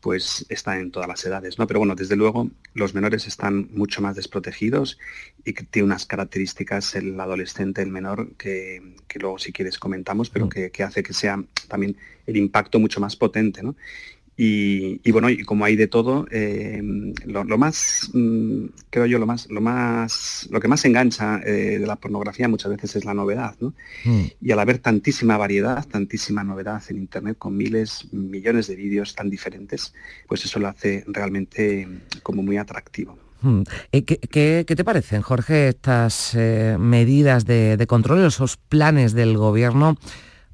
[0.00, 1.66] pues está en todas las edades, ¿no?
[1.66, 4.98] Pero bueno, desde luego los menores están mucho más desprotegidos
[5.44, 8.82] y que tiene unas características el adolescente, el menor, que,
[9.20, 10.48] luego si quieres comentamos, pero mm.
[10.48, 13.76] que, que hace que sea también el impacto mucho más potente, ¿no?
[14.36, 16.80] Y, bueno, y como hay de todo, eh,
[17.26, 21.86] lo, más, mm, creo yo, lo más, lo más, lo que más engancha eh, de
[21.86, 23.74] la pornografía muchas veces es la novedad, ¿no?
[24.04, 24.22] Mm.
[24.40, 29.28] Y al haber tantísima variedad, tantísima novedad en internet con miles, millones de vídeos tan
[29.28, 29.92] diferentes,
[30.26, 31.86] pues eso lo hace realmente
[32.22, 33.18] como muy atractivo.
[33.42, 33.62] Mm.
[33.92, 36.34] Eh, ¿Qué, te parecen, Jorge, estas
[36.78, 39.98] medidas de, de control, esos planes del gobierno?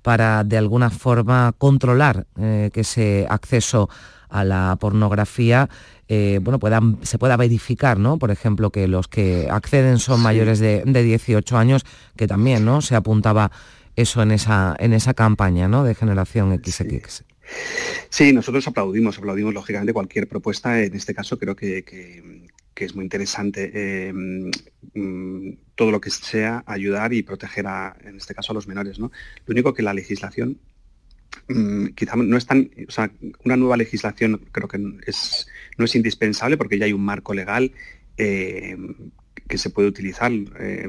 [0.08, 3.90] Para de alguna forma controlar eh, que ese acceso
[4.30, 5.68] a la pornografía
[6.08, 8.18] eh, bueno, puedan, se pueda verificar, ¿no?
[8.18, 11.84] Por ejemplo, que los que acceden son mayores de, 18 años,
[12.16, 12.80] que también ¿no?
[12.80, 13.50] se apuntaba
[13.96, 15.84] eso en esa, en esa campaña ¿no?
[15.84, 17.24] de generación XX.
[18.08, 18.32] Sí.
[18.32, 20.82] nosotros aplaudimos, aplaudimos lógicamente cualquier propuesta.
[20.82, 22.37] En este caso creo que, que
[22.84, 28.34] es muy interesante eh, mm, todo lo que sea ayudar y proteger a, en este
[28.34, 28.98] caso a los menores.
[28.98, 29.10] ¿no?
[29.46, 30.58] Lo único que la legislación
[31.48, 32.70] mm, quizá no es tan,
[33.44, 37.72] una nueva legislación creo que es, no es indispensable porque ya hay un marco legal
[38.16, 38.76] eh,
[39.48, 40.32] que se puede utilizar.
[40.60, 40.88] Eh,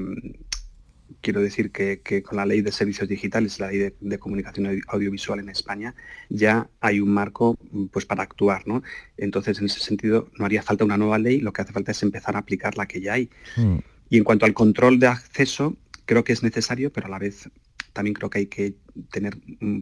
[1.21, 5.49] quiero decir que, con la ley de servicios digitales, la ley de, comunicación audiovisual en
[5.49, 5.95] España,
[6.29, 7.57] ya hay un marco
[7.91, 8.67] pues, para actuar.
[8.67, 8.83] ¿no?
[9.17, 12.03] Entonces, en ese sentido, no haría falta una nueva ley, lo que hace falta es
[12.03, 13.29] empezar a aplicar la que ya hay.
[13.57, 13.77] Mm.
[14.09, 17.49] Y en cuanto al control de acceso, creo que es necesario, pero a la vez
[17.93, 18.75] también creo que hay que
[19.11, 19.79] tener, mm,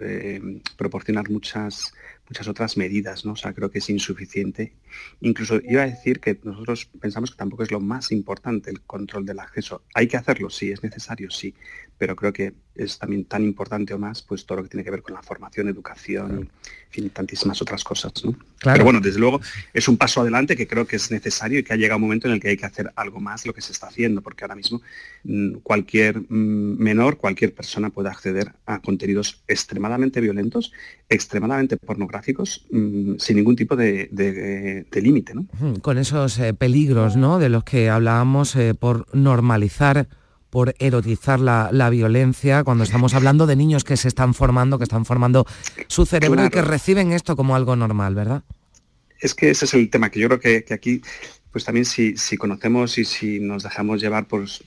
[0.00, 1.92] eh, proporcionar muchas
[2.28, 3.32] muchas otras medidas, ¿no?
[3.32, 4.72] O sea, creo que es insuficiente.
[5.20, 9.26] Incluso iba a decir que nosotros pensamos que tampoco es lo más importante el control
[9.26, 9.82] del acceso.
[9.94, 11.54] Hay que hacerlo, sí, es necesario, sí,
[11.98, 14.90] pero creo que es también tan importante o más pues todo lo que tiene que
[14.90, 16.50] ver con la formación, educación,
[16.96, 18.12] y tantísimas otras cosas.
[18.24, 18.36] ¿no?
[18.62, 19.40] Pero bueno, desde luego
[19.72, 22.28] es un paso adelante que creo que es necesario y que ha llegado un momento
[22.28, 24.44] en el que hay que hacer algo más de lo que se está haciendo, porque
[24.44, 24.80] ahora mismo
[25.24, 30.72] mm, cualquier mm, menor, cualquier persona puede acceder a contenidos extremadamente violentos,
[31.08, 35.34] extremadamente pornográficos, mm, sin ningún tipo de, límite.
[35.34, 35.46] ¿no?
[35.82, 37.38] Con esos eh, peligros ¿no?
[37.38, 40.08] de los que hablábamos eh, por normalizar
[40.50, 45.04] por erotizar la, violencia, cuando estamos hablando de niños que se están formando, que están
[45.04, 45.46] formando
[45.88, 48.44] su cerebro y que reciben esto como algo normal, ¿verdad?
[49.18, 51.02] Es que ese es el tema, que yo creo que, aquí,
[51.50, 54.62] pues también si, si, conocemos y si nos dejamos llevar, pues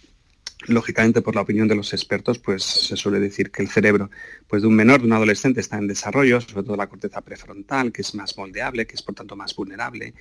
[0.66, 4.10] lógicamente por la opinión de los expertos, pues se suele decir que el cerebro
[4.48, 7.92] pues, de un menor, de un adolescente está en desarrollo, sobre todo la corteza prefrontal,
[7.92, 10.14] que es más moldeable, que es por tanto más vulnerable,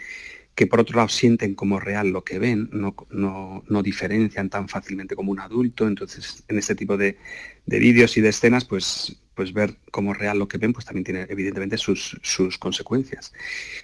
[0.54, 5.14] que por otro lado sienten como real lo que ven, no, no, diferencian tan fácilmente
[5.14, 7.18] como un adulto, entonces en este tipo de,
[7.66, 11.26] vídeos y de escenas, pues, pues ver como real lo que ven, pues también tiene
[11.28, 13.34] evidentemente sus, sus consecuencias.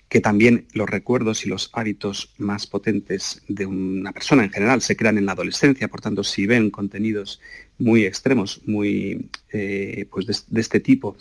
[0.08, 4.96] Que también los recuerdos y los hábitos más potentes de una persona en general se
[4.96, 7.40] crean en la adolescencia, por tanto, si ven contenidos
[7.78, 11.16] muy extremos, muy eh, pues de, este tipo,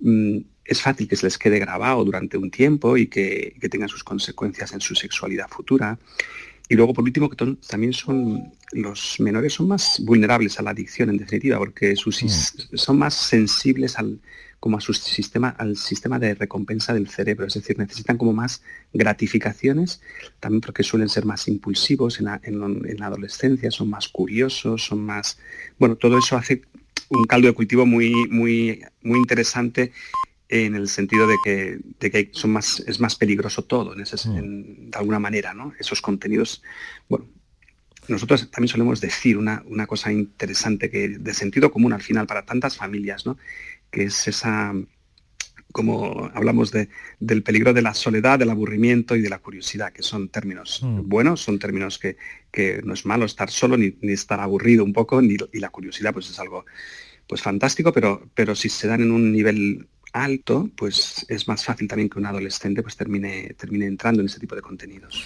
[0.00, 4.02] mm, es fácil que se les quede grabado durante un tiempo y que, tengan sus
[4.02, 5.98] consecuencias en su sexualidad futura.
[6.68, 7.36] Y luego, por último, que
[7.68, 12.76] también son los menores son más vulnerables a la adicción, en definitiva, porque sus, mm.
[12.76, 14.18] son más sensibles al
[14.64, 18.62] como a su sistema, al sistema de recompensa del cerebro, es decir, necesitan como más
[18.94, 20.00] gratificaciones,
[20.40, 25.38] también porque suelen ser más impulsivos en la, adolescencia, son más curiosos, son más,
[25.78, 26.62] bueno, todo eso hace
[27.10, 29.92] un caldo de cultivo muy, muy, muy interesante
[30.62, 34.16] en el sentido de que, de que son más, es más peligroso todo, en ese,
[34.28, 34.90] mm.
[34.90, 35.72] de alguna manera, ¿no?
[35.80, 36.62] Esos contenidos,
[37.08, 37.26] bueno,
[38.06, 42.44] nosotros también solemos decir una, una, cosa interesante que de sentido común al final para
[42.44, 43.36] tantas familias, ¿no?
[43.90, 44.72] que es esa,
[45.72, 46.88] como hablamos de,
[47.18, 51.08] del peligro de la soledad, del aburrimiento y de la curiosidad, que son términos mm.
[51.08, 52.16] buenos, son términos que,
[52.52, 55.70] que, no es malo estar solo ni, ni estar aburrido un poco, ni, y la
[55.70, 56.64] curiosidad pues es algo
[57.26, 61.88] pues fantástico, pero, pero si se dan en un nivel alto, pues es más fácil
[61.88, 65.24] también que un adolescente pues termine, termine entrando en ese tipo de contenidos.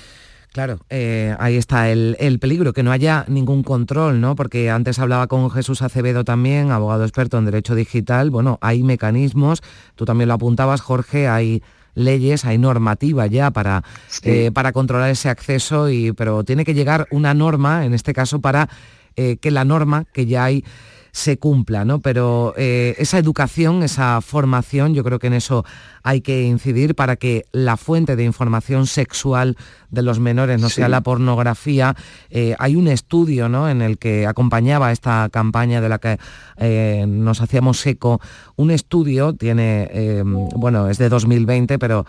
[0.52, 4.34] Claro, eh, ahí está el, peligro, que no haya ningún control, ¿no?
[4.34, 8.30] Porque antes hablaba con Jesús Acevedo también, abogado experto en derecho digital.
[8.30, 9.62] Bueno, hay mecanismos,
[9.94, 11.62] tú también lo apuntabas, Jorge, hay
[11.94, 13.84] leyes, hay normativa ya para,
[14.22, 18.40] eh, para controlar ese acceso, y, pero tiene que llegar una norma, en este caso,
[18.40, 18.70] para
[19.16, 20.64] eh, que la norma que ya hay
[21.12, 22.00] se cumpla, ¿no?
[22.00, 25.64] Pero esa educación, esa formación, yo creo que en eso
[26.08, 29.58] hay que incidir para que la fuente de información sexual
[29.90, 31.96] de los menores no sea la pornografía.
[32.30, 33.68] Eh, hay un estudio ¿no?
[33.68, 36.18] en el que acompañaba esta campaña de la que
[36.56, 38.22] eh, nos hacíamos eco.
[38.56, 42.06] Un estudio tiene, eh, bueno, es de 2020, pero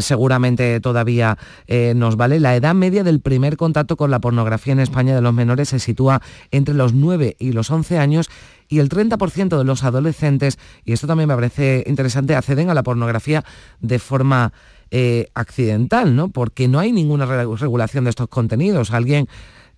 [0.00, 1.38] seguramente todavía
[1.94, 2.40] nos vale.
[2.40, 5.78] La edad media del primer contacto con la pornografía en España de los menores se
[5.78, 6.20] sitúa
[6.50, 8.28] entre los 9 y los 11 años
[8.68, 12.82] y el 30% de los adolescentes, y esto también me parece interesante, acceden a la
[12.82, 13.44] pornografía
[13.80, 14.52] de forma
[14.90, 16.28] eh, accidental, ¿no?
[16.28, 18.90] Porque no hay ninguna regulación de estos contenidos.
[18.90, 19.28] Alguien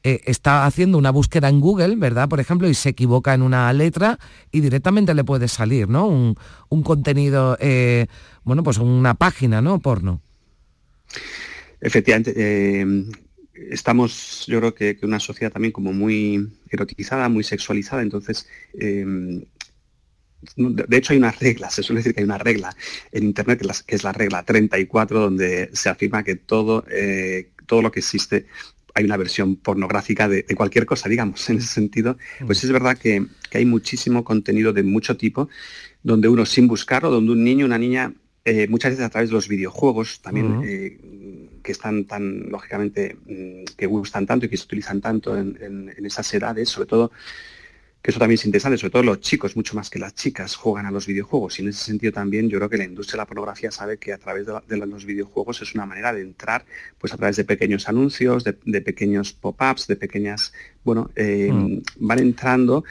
[0.02, 2.28] eh, está haciendo una búsqueda en Google, ¿verdad?
[2.28, 4.18] Por ejemplo, y se equivoca en una letra
[4.50, 6.06] y directamente le puede salir, ¿no?
[6.06, 8.06] Un, contenido, eh,
[8.44, 9.78] bueno, pues una página, ¿no?
[9.80, 10.20] Porno.
[11.80, 12.84] Efectivamente,
[13.70, 19.44] estamos, yo creo que, una sociedad también como muy erotizada, muy sexualizada, entonces, em,
[20.56, 22.74] de hecho hay una regla, se suele decir que hay una regla
[23.12, 27.92] en Internet que, es la regla 34, donde se afirma que todo, eh, todo lo
[27.92, 28.46] que existe
[28.94, 32.66] hay una versión pornográfica de, cualquier cosa, digamos, en ese sentido, pues mm.
[32.66, 35.48] es verdad que, hay muchísimo contenido de mucho tipo,
[36.02, 39.34] donde uno sin buscarlo, donde un niño, una niña, eh, muchas veces a través de
[39.34, 40.62] los videojuegos también
[41.62, 46.32] que están tan, lógicamente, mm, que gustan tanto y que se utilizan tanto en, esas
[46.34, 47.12] edades, sobre todo,
[48.02, 50.86] que eso también es interesante, sobre todo los chicos, mucho más que las chicas, juegan
[50.86, 51.58] a los videojuegos.
[51.58, 54.14] Y en ese sentido también yo creo que la industria de la pornografía sabe que
[54.14, 56.64] a través de, los videojuegos es una manera de entrar,
[56.98, 61.82] pues a través de pequeños anuncios, de, pequeños pop-ups, de pequeñas, bueno, eh, mm.
[61.96, 62.84] van entrando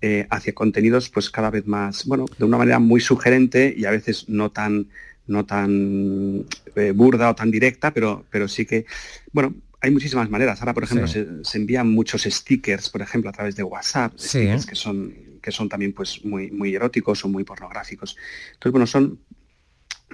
[0.00, 3.90] eh, hacia contenidos pues cada vez más, bueno, de una manera muy sugerente y a
[3.90, 4.86] veces no tan
[5.26, 6.44] no tan
[6.76, 8.86] eh, burda o tan directa, pero, pero sí que,
[9.32, 10.60] bueno, hay muchísimas maneras.
[10.60, 14.74] Ahora, por ejemplo, se, envían muchos stickers, por ejemplo, a través de WhatsApp, stickers que
[14.74, 18.16] son que son también pues muy, muy eróticos o muy pornográficos.
[18.54, 19.18] Entonces, bueno, son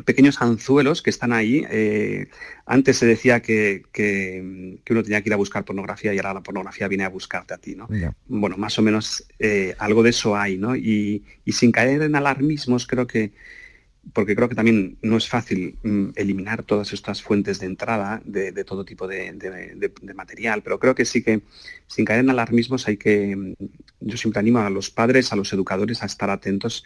[0.04, 1.64] pequeños anzuelos que están ahí.
[1.70, 2.28] Eh,
[2.66, 6.42] antes se decía que, que, uno tenía que ir a buscar pornografía y ahora la
[6.42, 7.88] pornografía viene a buscarte a ti, ¿no?
[8.26, 10.74] Bueno, más o menos eh, algo de eso hay, ¿no?
[10.74, 13.32] Y, y, sin caer en alarmismos, creo que,
[14.12, 18.52] porque creo que también no es fácil mm, eliminar todas estas fuentes de entrada de,
[18.64, 19.32] todo tipo de,
[20.14, 21.42] material, pero creo que sí que
[21.86, 23.54] sin caer en alarmismos hay que, mm,
[24.00, 26.84] yo siempre animo a los padres, a los educadores a estar atentos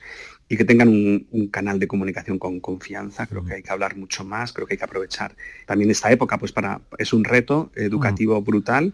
[0.48, 4.24] y que tengan un, canal de comunicación con confianza, creo que hay que hablar mucho
[4.24, 8.40] más, creo que hay que aprovechar también esta época, pues para, es un reto educativo
[8.42, 8.92] brutal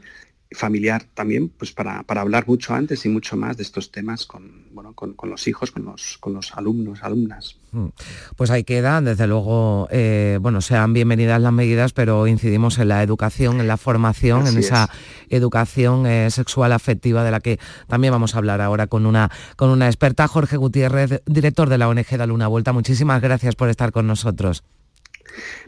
[0.50, 4.94] familiar también, pues para, hablar mucho antes y mucho más de estos temas con, bueno,
[4.94, 7.56] con, los hijos, con los, con los alumnos, alumnas.
[7.72, 7.88] Mm.
[8.36, 13.02] Pues ahí queda, desde luego, eh, bueno, sean bienvenidas las medidas, pero incidimos en la
[13.02, 14.88] educación, en la formación, en esa
[15.28, 19.68] educación eh, sexual afectiva de la que también vamos a hablar ahora con una, con
[19.68, 22.72] una experta, Jorge Gutiérrez, director de la ONG Da Luna Vuelta.
[22.72, 24.64] Muchísimas gracias por estar con nosotros.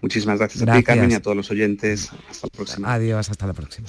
[0.00, 2.10] Muchísimas gracias, a ti, Carmen, y a todos los oyentes.
[2.30, 2.94] Hasta la próxima.
[2.94, 3.88] Adiós, hasta la próxima.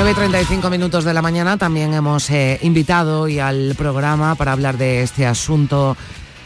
[0.00, 5.02] 9.35 minutos de la mañana también hemos eh, invitado y al programa para hablar de
[5.02, 5.94] este asunto,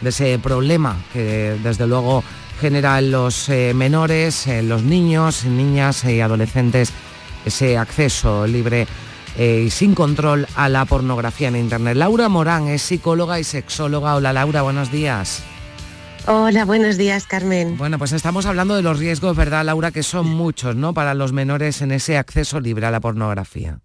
[0.01, 2.25] de ese problema que desde luego
[2.61, 6.93] genera en los eh, menores, en los niños, niñas y adolescentes
[7.45, 8.89] ese acceso libre
[9.39, 11.97] y sin control a la pornografía en Internet.
[11.97, 14.17] Laura Morán es psicóloga y sexóloga.
[14.17, 15.45] Hola Laura, buenos días.
[16.27, 17.77] Hola, buenos días, Carmen.
[17.77, 19.91] Bueno, pues estamos hablando de los riesgos, ¿verdad, Laura?
[19.91, 20.95] Que son muchos, ¿no?
[20.95, 23.81] Para los menores en ese acceso libre a la pornografía.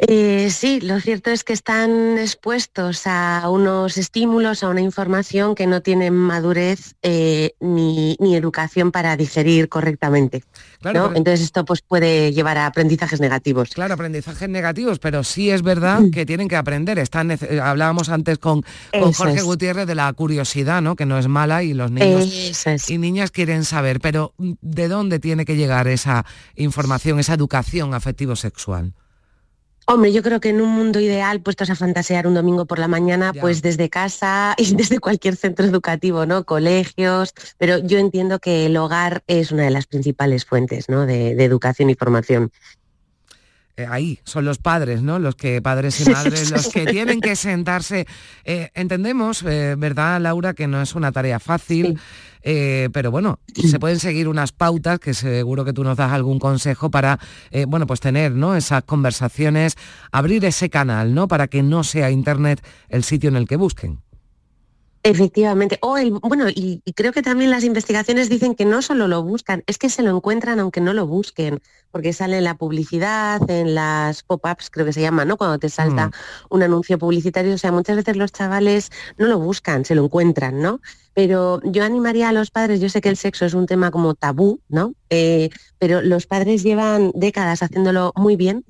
[0.00, 5.66] Eh, sí, lo cierto es que están expuestos a unos estímulos, a una información que
[5.66, 10.44] no tienen madurez eh, ni, educación para digerir correctamente.
[10.84, 13.70] Entonces esto pues, puede llevar a aprendizajes negativos.
[13.70, 16.10] Claro, aprendizajes negativos, pero sí es verdad mm.
[16.12, 17.00] que tienen que aprender.
[17.00, 20.94] Están, hablábamos antes con, Jorge Gutiérrez de la curiosidad, ¿no?
[20.94, 25.44] que no es mala y los niños y niñas quieren saber, pero ¿de dónde tiene
[25.44, 26.24] que llegar esa
[26.54, 28.92] información, esa educación afectivo-sexual?
[29.90, 32.88] Hombre, yo creo que en un mundo ideal, puestos a fantasear un domingo por la
[32.88, 36.44] mañana, pues desde casa y desde cualquier centro educativo, ¿no?
[36.44, 41.06] Colegios, pero yo entiendo que el hogar es una de las principales fuentes, ¿no?
[41.06, 42.52] De, educación y formación.
[43.78, 45.20] Eh, ahí son los padres, ¿no?
[45.20, 48.08] Los que padres y madres, los que tienen que sentarse.
[48.44, 51.96] Eh, entendemos, eh, ¿verdad, Laura, que no es una tarea fácil?
[52.42, 56.40] Eh, pero bueno, se pueden seguir unas pautas que seguro que tú nos das algún
[56.40, 57.20] consejo para,
[57.68, 58.56] bueno, pues tener, ¿no?
[58.56, 59.76] Esas conversaciones,
[60.10, 61.28] abrir ese canal, ¿no?
[61.28, 64.00] Para que no sea Internet el sitio en el que busquen.
[65.02, 65.78] Efectivamente.
[65.80, 69.62] O el, bueno, y, creo que también las investigaciones dicen que no solo lo buscan,
[69.66, 73.74] es que se lo encuentran aunque no lo busquen, porque sale en la publicidad, en
[73.74, 75.36] las pop-ups, creo que se llama, ¿no?
[75.36, 76.12] Cuando te salta mm.
[76.50, 77.54] un anuncio publicitario.
[77.54, 80.80] O sea, muchas veces los chavales no lo buscan, se lo encuentran, ¿no?
[81.14, 84.14] Pero yo animaría a los padres, yo sé que el sexo es un tema como
[84.14, 84.94] tabú, ¿no?
[85.10, 88.64] Eh, pero los padres llevan décadas haciéndolo muy bien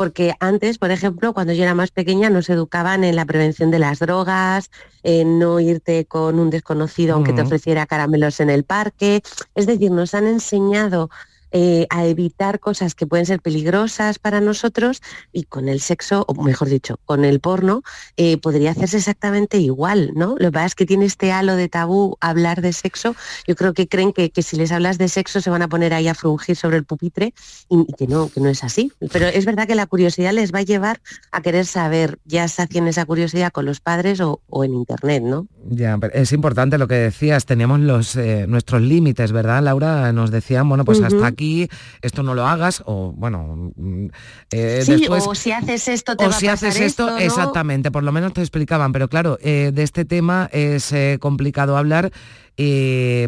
[0.00, 3.78] porque antes, por ejemplo, cuando yo era más pequeña, nos educaban en la prevención de
[3.78, 4.70] las drogas,
[5.02, 9.20] en no irte con un desconocido aunque te ofreciera caramelos en el parque.
[9.54, 11.10] Es decir, nos han enseñado
[11.52, 16.34] eh, a evitar cosas que pueden ser peligrosas para nosotros y con el sexo, o
[16.42, 17.82] mejor dicho, con el porno,
[18.16, 20.36] eh, podría hacerse exactamente igual, ¿no?
[20.38, 23.14] Lo que pasa es que tiene este halo de tabú hablar de sexo.
[23.46, 26.08] Yo creo que creen que, si les hablas de sexo se van a poner ahí
[26.08, 27.34] a frungir sobre el pupitre
[27.68, 28.92] y, que no, que no es así.
[29.12, 31.00] Pero es verdad que la curiosidad les va a llevar
[31.32, 35.46] a querer saber, ya hacen esa curiosidad con los padres o, en internet, ¿no?
[35.68, 40.12] Ya, es importante lo que decías, tenemos los, eh, nuestros límites, ¿verdad, Laura?
[40.12, 41.70] Nos decían, bueno, pues hasta aquí
[42.02, 44.06] esto no lo hagas, o bueno, mm,
[44.52, 48.34] eh, sí, o si haces esto te o si haces esto, exactamente, por lo menos
[48.34, 52.12] te explicaban, pero claro, eh, de este tema es eh, complicado hablar.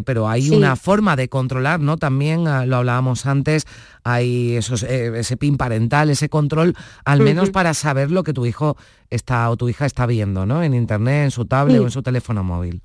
[0.05, 1.97] pero hay una forma de controlar, ¿no?
[1.97, 3.65] También ah, lo hablábamos antes,
[4.03, 8.77] hay esos, ese pin parental, ese control, al menos para saber lo que tu hijo
[9.09, 10.61] está o tu hija está viendo, ¿no?
[10.61, 12.83] En internet, en su tablet o en su teléfono móvil.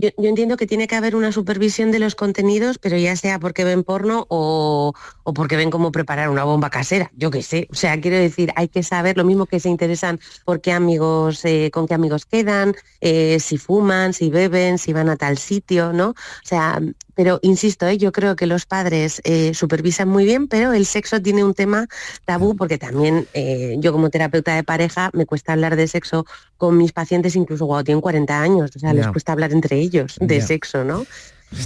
[0.00, 3.64] Yo, entiendo que tiene que haber una supervisión de los contenidos, pero ya sea porque
[3.64, 4.94] ven porno o,
[5.34, 7.68] porque ven cómo preparar una bomba casera, yo qué sé.
[7.70, 11.44] O sea, quiero decir, hay que saber lo mismo que se interesan por qué amigos,
[11.44, 15.92] eh, con qué amigos quedan, eh, si fuman, si beben, si van a tal sitio,
[15.92, 16.10] ¿no?
[16.10, 16.80] O sea,
[17.20, 17.98] pero insisto, ¿eh?
[17.98, 21.86] yo creo que los padres eh, supervisan muy bien, pero el sexo tiene un tema
[22.24, 26.24] tabú porque también eh, yo como terapeuta de pareja me cuesta hablar de sexo
[26.56, 30.16] con mis pacientes incluso cuando tienen 40 años, o sea, les cuesta hablar entre ellos
[30.18, 31.04] de sexo, ¿no?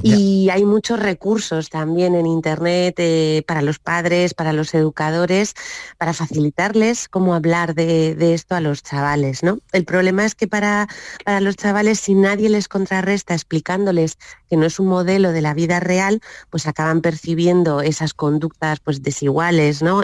[0.02, 5.54] Y hay muchos recursos también en Internet eh, para los padres, para los educadores,
[5.98, 9.42] para facilitarles cómo hablar de, esto a los chavales.
[9.42, 9.58] ¿no?
[9.72, 10.88] El problema es que para,
[11.24, 14.18] para, los chavales, si nadie les contrarresta explicándoles
[14.48, 16.20] que no es un modelo de la vida real,
[16.50, 20.02] pues acaban percibiendo esas conductas pues, desiguales ¿no?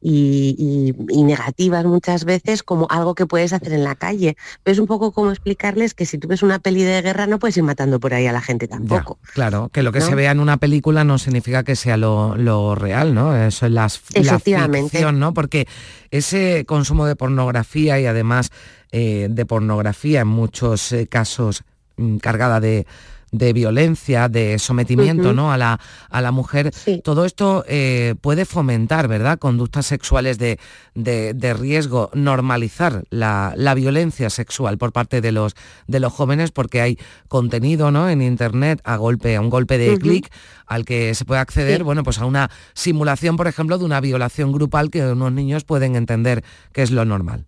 [0.00, 0.94] Y,
[1.24, 4.36] negativas muchas veces como algo que puedes hacer en la calle.
[4.64, 7.56] es un poco como explicarles que si tú ves una peli de guerra no puedes
[7.56, 9.18] ir matando por ahí a la gente tampoco.
[9.34, 13.14] claro, que lo que se vea en una película no significa que sea lo, real,
[13.14, 13.36] ¿no?
[13.36, 15.34] Eso es las, la ficción, ¿no?
[15.34, 15.66] Porque
[16.10, 18.50] ese consumo de pornografía y además
[18.92, 21.62] eh, de pornografía en muchos eh, casos
[21.96, 22.86] mm, cargada de
[23.32, 25.52] de violencia, de sometimiento ¿no?
[25.52, 26.72] a, la, a la mujer,
[27.04, 30.58] todo esto eh, puede fomentar, ¿verdad?, conductas sexuales de,
[30.94, 35.54] de, riesgo, normalizar la, la, violencia sexual por parte de los,
[35.86, 38.08] de los jóvenes, porque hay contenido ¿no?
[38.08, 40.30] en Internet a, golpe, a un golpe de clic
[40.66, 44.52] al que se puede acceder, bueno, pues a una simulación, por ejemplo, de una violación
[44.52, 47.46] grupal que unos niños pueden entender que es lo normal.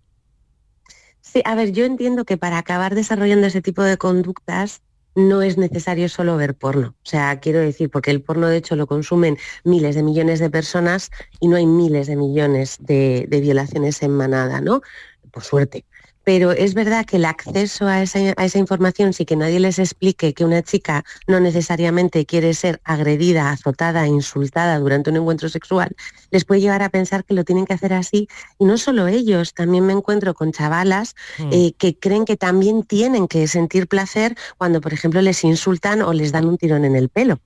[1.21, 4.83] Sí, a ver, yo entiendo que para acabar desarrollando ese tipo de conductas
[5.15, 6.89] no es necesario solo ver porno.
[6.89, 10.51] O sea, quiero decir, porque el porno de hecho lo consumen miles de millones de
[10.51, 11.11] personas
[11.41, 14.83] y no hay miles de millones de, de violaciones en manada, ¿no?
[15.31, 15.85] Por suerte
[16.25, 20.45] pero es verdad que el acceso a esa, información, si que nadie les explique que
[20.45, 25.95] una chica no necesariamente quiere ser agredida, azotada, insultada durante un encuentro sexual,
[26.31, 28.29] les puede llevar a pensar que lo tienen que hacer así.
[28.59, 31.49] Y no solo ellos, también me encuentro con chavalas mm.
[31.53, 36.13] eh, que creen que también tienen que sentir placer cuando, por ejemplo, les insultan o
[36.13, 37.41] les dan un tirón en el pelo.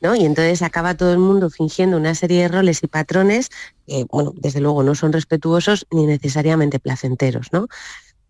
[0.00, 0.14] ¿No?
[0.14, 3.48] Y entonces acaba todo el mundo fingiendo una serie de roles y patrones
[3.84, 7.66] que, bueno, desde luego no son respetuosos ni necesariamente placenteros, ¿no?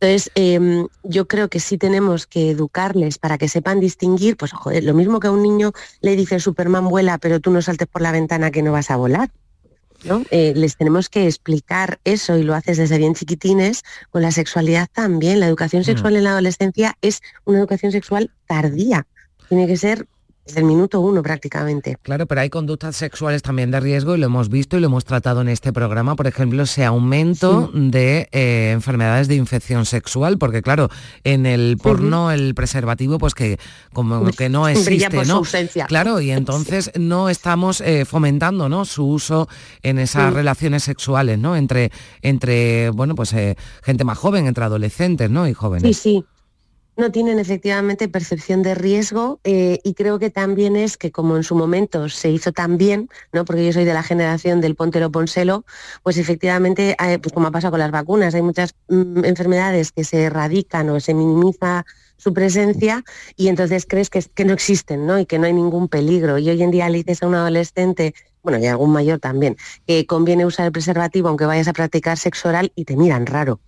[0.00, 4.84] Entonces, em, yo creo que sí tenemos que educarles para que sepan distinguir, pues joder,
[4.84, 8.02] lo mismo que a un niño le dice Superman vuela, pero tú no saltes por
[8.02, 9.30] la ventana que no vas a volar.
[10.04, 10.22] ¿no?
[10.30, 14.88] Eh, les tenemos que explicar eso y lo haces desde bien chiquitines, con la sexualidad
[14.92, 15.40] también.
[15.40, 19.08] La educación sexual en la adolescencia es una educación sexual tardía.
[19.48, 20.06] Tiene que ser
[20.48, 21.98] desde el minuto uno prácticamente.
[22.02, 25.04] Claro, pero hay conductas sexuales también de riesgo y lo hemos visto y lo hemos
[25.04, 30.62] tratado en este programa, por ejemplo, ese aumento de eh, enfermedades de infección sexual, porque
[30.62, 30.88] claro,
[31.22, 33.58] en el porno el preservativo, pues que
[33.92, 35.42] como que no existe, ¿no?
[35.86, 38.86] Claro, y entonces no estamos eh, fomentando, ¿no?
[38.86, 39.48] Su uso
[39.82, 41.56] en esas relaciones sexuales, ¿no?
[41.56, 41.92] Entre,
[42.22, 45.46] entre bueno, pues eh, gente más joven, entre adolescentes, ¿no?
[45.46, 45.96] Y jóvenes.
[45.96, 46.24] Sí, sí
[46.98, 51.44] no tienen efectivamente percepción de riesgo eh, y creo que también es que como en
[51.44, 53.44] su momento se hizo tan bien, ¿no?
[53.44, 55.64] porque yo soy de la generación del Pontero Ponselo,
[56.02, 60.24] pues efectivamente, pues como ha pasado con las vacunas, hay muchas mm, enfermedades que se
[60.24, 61.86] erradican o se minimiza
[62.16, 63.04] su presencia
[63.36, 65.20] y entonces crees que, no existen ¿no?
[65.20, 66.36] y que no hay ningún peligro.
[66.38, 69.56] Y hoy en día le dices a un adolescente bueno, y a algún mayor también,
[69.86, 73.60] que conviene usar el preservativo aunque vayas a practicar sexo oral y te miran raro,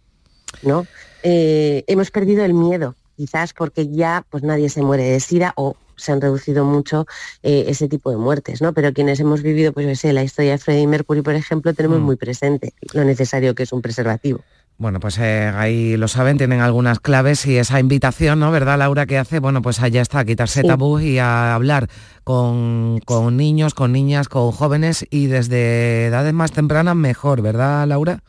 [0.63, 0.87] ¿no?
[1.23, 5.77] Eh, hemos perdido el miedo quizás porque ya pues nadie se muere de sida o
[5.95, 7.07] se han reducido mucho
[7.43, 8.73] eh, ese tipo de muertes, ¿no?
[8.73, 12.01] Pero quienes hemos vivido, pues yo sé, la historia de Freddie Mercury, por ejemplo, tenemos
[12.01, 12.03] mm.
[12.03, 14.41] muy presente lo necesario que es un preservativo.
[14.79, 18.51] Bueno, pues eh, ahí lo saben, tienen algunas claves y esa invitación, ¿no?
[18.51, 19.39] ¿Verdad, Laura, que hace?
[19.39, 21.89] Bueno, pues allá está, a quitarse tabú y a hablar
[22.25, 28.23] con, con niños, con niñas, con jóvenes y desde edades más tempranas mejor, ¿verdad, Laura?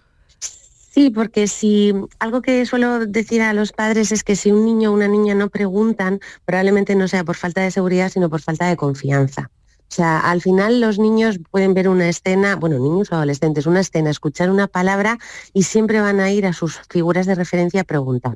[0.93, 4.91] Sí, porque si algo que suelo decir a los padres es que si un niño
[4.91, 8.67] o una niña no preguntan, probablemente no sea por falta de seguridad, sino por falta
[8.67, 9.49] de confianza.
[9.89, 13.79] O sea, al final los niños pueden ver una escena, bueno, niños o adolescentes, una
[13.79, 15.17] escena, escuchar una palabra
[15.53, 18.35] y siempre van a ir a sus figuras de referencia a preguntar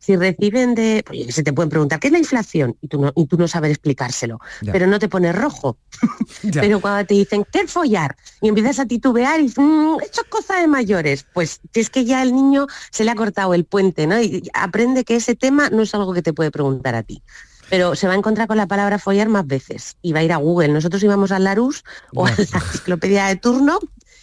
[0.00, 2.76] si reciben de, pues se te pueden preguntar, ¿qué es la inflación?
[2.80, 4.40] Y tú no, y tú no sabes explicárselo,
[4.72, 5.76] pero no te pones rojo.
[6.54, 8.16] pero cuando te dicen, ¿qué es follar?
[8.40, 11.26] Y empiezas a titubear y dices, mmm, esto es cosa de mayores.
[11.32, 14.20] Pues es que ya el niño se le ha cortado el puente, ¿no?
[14.20, 17.22] Y aprende que ese tema no es algo que te puede preguntar a ti
[17.68, 20.32] pero se va a encontrar con la palabra follar más veces y va a ir
[20.32, 20.70] a Google.
[20.70, 21.84] Nosotros íbamos al Larus
[22.14, 23.78] o a la enciclopedia de turno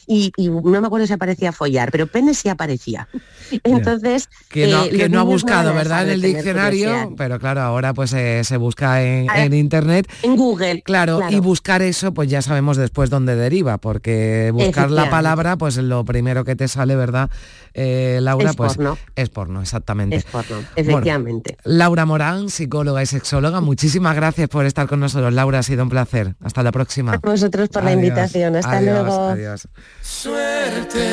[0.08, 3.08] y, no me acuerdo si aparecía follar, pero pene sí aparecía.
[3.64, 4.30] Entonces...
[4.50, 6.04] Que no, eh, ha buscado, ¿verdad?
[6.04, 10.10] En el diccionario, pero claro, ahora pues eh, se busca en, internet.
[10.24, 10.82] En Google.
[10.84, 15.78] Claro, y buscar eso, pues ya sabemos después dónde deriva, porque buscar la palabra, pues
[15.78, 17.30] lo primero que te sale, ¿verdad?
[17.74, 18.98] Eh, Laura, es pues porno.
[19.16, 20.16] es porno, exactamente.
[20.16, 21.58] Es porno, efectivamente.
[21.64, 25.34] Laura Morán, psicóloga y sexóloga, muchísimas gracias por estar con nosotros.
[25.34, 26.36] Laura, ha sido un placer.
[26.42, 27.14] Hasta la próxima.
[27.14, 28.56] A vosotros por la invitación.
[28.56, 29.30] Hasta luego.
[29.30, 29.68] Adiós.
[30.10, 31.06] Suerte,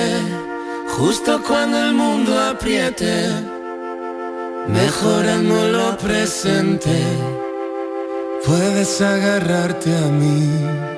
[0.96, 3.28] justo cuando el mundo apriete,
[4.68, 7.02] mejorando lo presente,
[8.46, 10.93] puedes agarrarte a mí.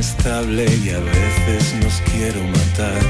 [0.00, 3.02] Y a veces nos quiero matar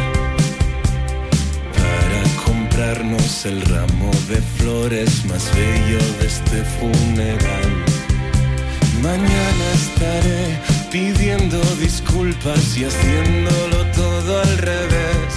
[1.75, 7.85] para comprarnos el ramo de flores más bello de este funeral.
[9.03, 10.59] Mañana estaré
[10.91, 15.35] pidiendo disculpas y haciéndolo todo al revés.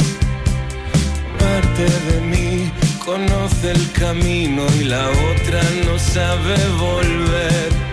[1.38, 2.72] Parte de mí
[3.04, 7.91] conoce el camino y la otra no sabe volver.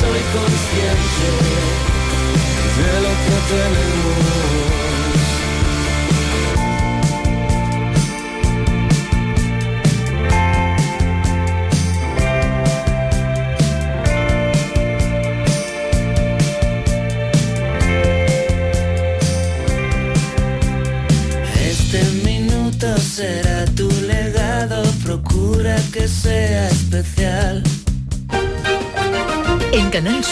[0.00, 1.28] Soy consciente
[2.76, 4.65] de lo que tenemos.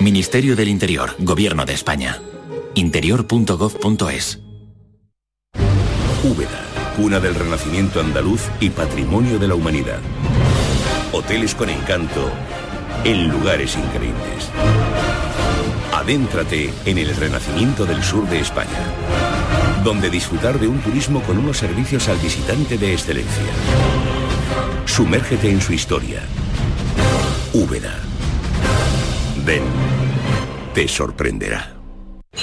[0.00, 2.22] Ministerio del Interior, Gobierno de España.
[2.74, 4.40] interior.gov.es.
[6.24, 6.64] Úbeda,
[6.96, 9.98] cuna del renacimiento andaluz y patrimonio de la humanidad.
[11.12, 12.30] Hoteles con encanto
[13.04, 14.48] en lugares increíbles.
[15.92, 18.94] Adéntrate en el renacimiento del sur de España,
[19.84, 23.52] donde disfrutar de un turismo con unos servicios al visitante de excelencia.
[24.86, 26.22] Sumérgete en su historia.
[27.52, 28.09] Úbeda.
[29.44, 29.62] Ven,
[30.74, 31.80] te sorprenderá.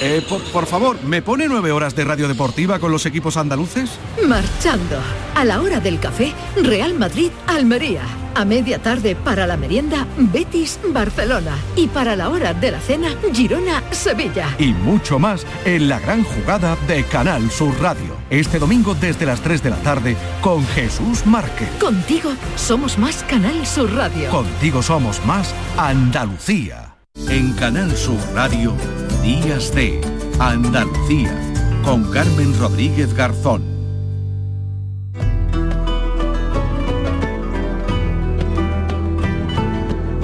[0.02, 3.92] Eh, por, por favor, ¿me pone nueve horas de radio deportiva con los equipos andaluces?
[4.28, 4.98] Marchando.
[5.34, 8.02] A la hora del café, Real Madrid, Almería.
[8.36, 11.56] A media tarde para la merienda, Betis, Barcelona.
[11.76, 14.50] Y para la hora de la cena, Girona, Sevilla.
[14.60, 18.16] Y mucho más en la gran jugada de Canal Sur Radio.
[18.30, 21.70] Este domingo desde las 3 de la tarde con Jesús Márquez.
[21.80, 24.30] Contigo somos más Canal Sur Radio.
[24.30, 26.87] Contigo somos más Andalucía.
[27.26, 28.74] En Canal Sur Radio,
[29.22, 30.00] Días de
[30.40, 31.36] Andalucía,
[31.84, 33.64] con Carmen Rodríguez Garzón.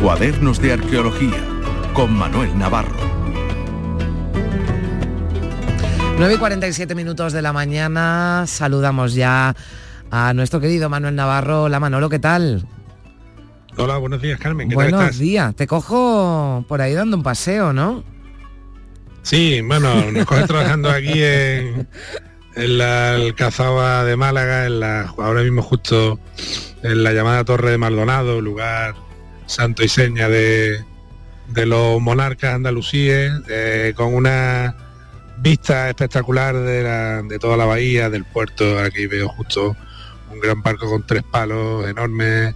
[0.01, 1.43] Cuadernos de Arqueología
[1.93, 2.95] con Manuel Navarro.
[6.17, 9.55] 9 y 47 minutos de la mañana, saludamos ya
[10.09, 11.63] a nuestro querido Manuel Navarro.
[11.63, 12.65] Hola Manolo, ¿qué tal?
[13.77, 14.69] Hola, buenos días Carmen.
[14.69, 15.19] ¿qué tal Buenos estás?
[15.19, 18.03] días, te cojo por ahí dando un paseo, ¿no?
[19.23, 21.87] Sí, bueno, nos coges trabajando aquí en,
[22.55, 26.19] en la Alcazaba de Málaga, en la, ahora mismo justo
[26.83, 28.95] en la llamada Torre de Maldonado, lugar
[29.45, 30.83] santo y seña de,
[31.47, 34.75] de los monarcas andalusíes, eh, con una
[35.39, 38.79] vista espectacular de, la- de toda la bahía, del puerto.
[38.79, 39.75] Aquí veo justo
[40.31, 42.53] un gran barco con tres palos enormes,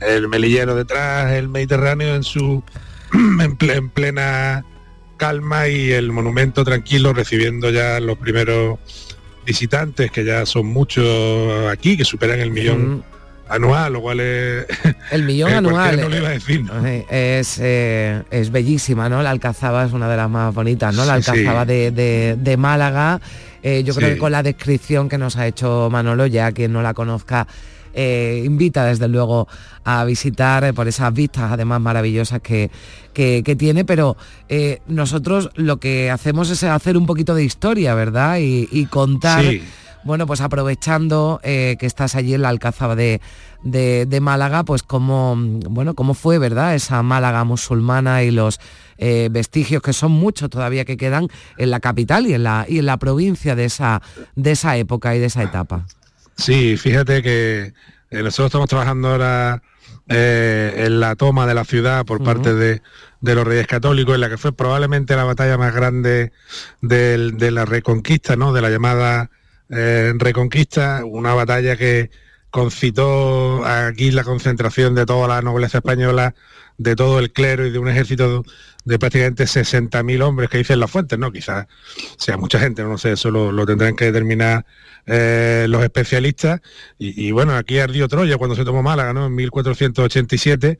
[0.00, 2.62] el melillero detrás, el Mediterráneo en su
[3.12, 4.64] en, ple- en plena
[5.16, 8.78] calma y el monumento tranquilo recibiendo ya los primeros
[9.46, 13.04] visitantes que ya son muchos aquí que superan el millón
[13.48, 14.66] anual lo cual es
[15.12, 15.74] El millón Eh, anual.
[15.96, 16.86] cualquiera no lo iba a decir, ¿no?
[16.86, 19.22] eh, Es, eh, es bellísima, ¿no?
[19.22, 21.04] La Alcazaba es una de las más bonitas, ¿no?
[21.04, 21.68] La Alcazaba sí.
[21.68, 23.20] de, de- de Málaga.
[23.62, 26.82] Eh, yo creo que con la descripción que nos ha hecho Manolo, ya quien no
[26.82, 27.46] la conozca,
[27.94, 29.48] eh, invita desde luego
[29.84, 32.70] a visitar eh, por esas vistas además maravillosas que,
[33.12, 34.16] que- que tiene, pero
[34.48, 38.38] eh, nosotros lo que hacemos es hacer un poquito de historia, ¿verdad?
[38.38, 39.62] Y, y contar Sí.
[40.04, 43.20] bueno, pues aprovechando eh, que estás allí en la Alcazaba de,
[43.62, 45.34] de- de Málaga, pues cómo,
[45.70, 46.74] bueno, cómo fue, ¿verdad?
[46.74, 48.60] Esa Málaga musulmana y los
[48.98, 51.28] eh, vestigios que son muchos todavía que quedan
[51.58, 54.02] en la capital y en la, y en la provincia de esa,
[54.36, 55.86] de esa época y de esa etapa.
[56.36, 57.72] Sí, fíjate que
[58.10, 59.62] eh, nosotros estamos trabajando ahora
[60.08, 62.82] eh, en la toma de la ciudad por parte de,
[63.20, 66.32] de los Reyes Católicos, en la que fue probablemente la batalla más grande
[66.82, 68.52] de la Reconquista, ¿no?
[68.52, 69.30] De la llamada
[69.70, 72.10] eh, Reconquista, una batalla que
[72.50, 76.34] concitó aquí la concentración de toda la nobleza española,
[76.76, 78.44] de todo el clero y de un ejército
[78.84, 81.32] de prácticamente 60.000 hombres que dicen las fuentes, ¿no?
[81.32, 81.66] Quizás
[82.18, 84.66] sea mucha gente, no sé, eso lo, lo tendrán que determinar
[85.06, 86.60] eh, los especialistas.
[86.98, 89.26] Y, y bueno, aquí ardió Troya cuando se tomó Málaga, ¿no?
[89.26, 90.78] En 1487.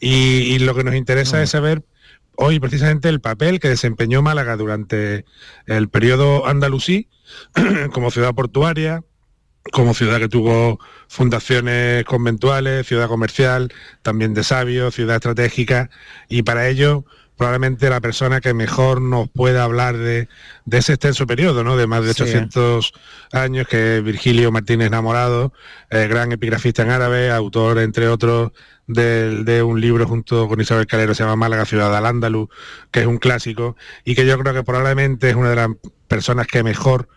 [0.00, 1.82] Y, y lo que nos interesa es saber
[2.36, 5.24] hoy precisamente el papel que desempeñó Málaga durante
[5.66, 7.08] el periodo andalusí
[7.92, 9.02] como ciudad portuaria,
[9.72, 10.78] como ciudad que tuvo
[11.08, 15.90] fundaciones conventuales, ciudad comercial, también de sabios, ciudad estratégica,
[16.28, 17.04] y para ello
[17.36, 20.28] probablemente la persona que mejor nos pueda hablar de,
[20.64, 21.76] de ese extenso periodo, ¿no?
[21.76, 22.22] de más de Sí.
[22.22, 22.92] 800
[23.32, 25.52] años, que es Virgilio Martínez Namorado,
[25.90, 28.52] eh, gran epigrafista en árabe, autor, entre otros,
[28.86, 32.48] del- de, un libro junto con Isabel Calero, se llama Málaga, Ciudad al Andaluz,
[32.90, 35.68] que es un clásico, y que yo creo que probablemente es una de las
[36.08, 37.08] personas que mejor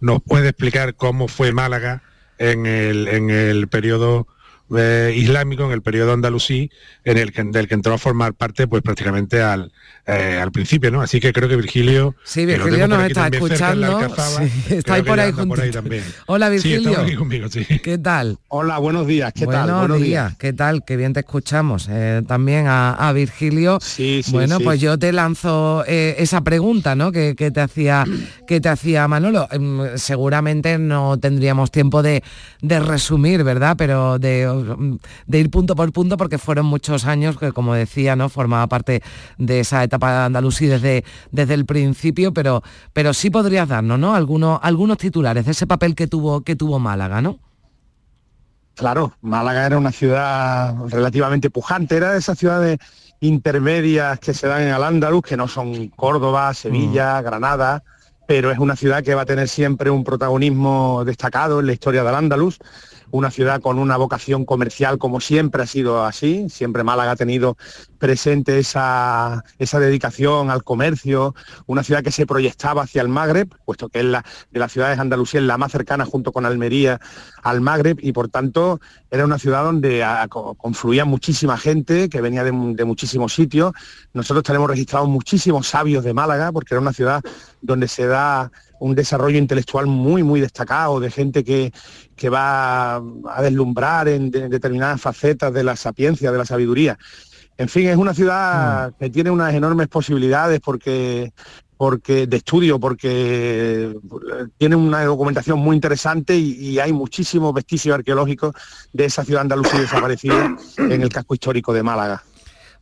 [0.00, 2.02] nos puede explicar cómo fue Málaga
[2.38, 4.26] en el, en el periodo
[4.74, 6.70] eh, islámico en el periodo andalusí
[7.04, 9.70] en el que, del que entró a formar parte pues prácticamente al,
[10.06, 11.02] eh, al principio, ¿no?
[11.02, 12.16] Así que creo que Virgilio...
[12.24, 14.00] Sí, Virgilio nos está escuchando.
[14.68, 15.62] está ahí por ahí, junto.
[16.26, 16.98] Hola Virgilio.
[17.82, 18.38] ¿Qué tal?
[18.48, 19.32] Hola, buenos días.
[19.32, 19.70] ¿Qué tal?
[19.72, 20.36] Buenos días.
[20.36, 20.84] ¿Qué tal?
[20.84, 21.86] Qué bien te escuchamos.
[21.88, 23.78] Eh, también a, Virgilio.
[23.80, 27.12] Sí, sí, bueno, pues yo te lanzo esa pregunta, ¿no?
[27.12, 28.04] Que, te hacía
[28.48, 29.46] que te hacía Manolo.
[29.52, 32.24] Em, seguramente no tendríamos tiempo de,
[32.62, 33.76] de resumir, ¿verdad?
[33.78, 34.55] Pero de
[35.26, 38.28] de ir punto por punto porque fueron muchos años que, como decía, ¿no?
[38.28, 39.02] Formaba parte
[39.38, 44.14] de esa etapa de andalusí desde, desde el principio, pero, pero sí podrías darnos, ¿no?
[44.14, 47.38] Algunos, algunos titulares de ese papel que tuvo, que tuvo Málaga, ¿no?
[48.74, 52.78] Claro, Málaga era una ciudad relativamente pujante, era de esas ciudades
[53.20, 57.24] intermedias que se dan en Al-Ándalus, que no son Córdoba, Sevilla, mm.
[57.24, 57.82] Granada,
[58.26, 62.04] pero es una ciudad que va a tener siempre un protagonismo destacado en la historia
[62.04, 62.58] del Andaluz
[63.10, 67.56] una ciudad con una vocación comercial como siempre ha sido así, siempre Málaga ha tenido
[67.98, 71.34] presente esa, esa dedicación al comercio,
[71.66, 74.98] una ciudad que se proyectaba hacia el Magreb, puesto que es la de las ciudades
[74.98, 77.00] andaluzíes la más cercana junto con Almería
[77.42, 78.80] al Magreb y por tanto
[79.10, 83.72] era una ciudad donde confluía muchísima gente que venía de, de muchísimos sitios.
[84.12, 87.22] Nosotros tenemos registrados muchísimos sabios de Málaga porque era una ciudad
[87.62, 91.72] donde se da un desarrollo intelectual muy, muy destacado, de gente que,
[92.14, 96.98] que va a deslumbrar en, determinadas facetas de la sapiencia, de la sabiduría.
[97.58, 98.94] En fin, es una ciudad mm.
[98.98, 101.32] que tiene unas enormes posibilidades porque,
[101.76, 103.94] porque de estudio, porque
[104.58, 108.54] tiene una documentación muy interesante y, hay muchísimos vestigios arqueológicos
[108.92, 112.22] de esa ciudad andalucía desaparecida en el casco histórico de Málaga.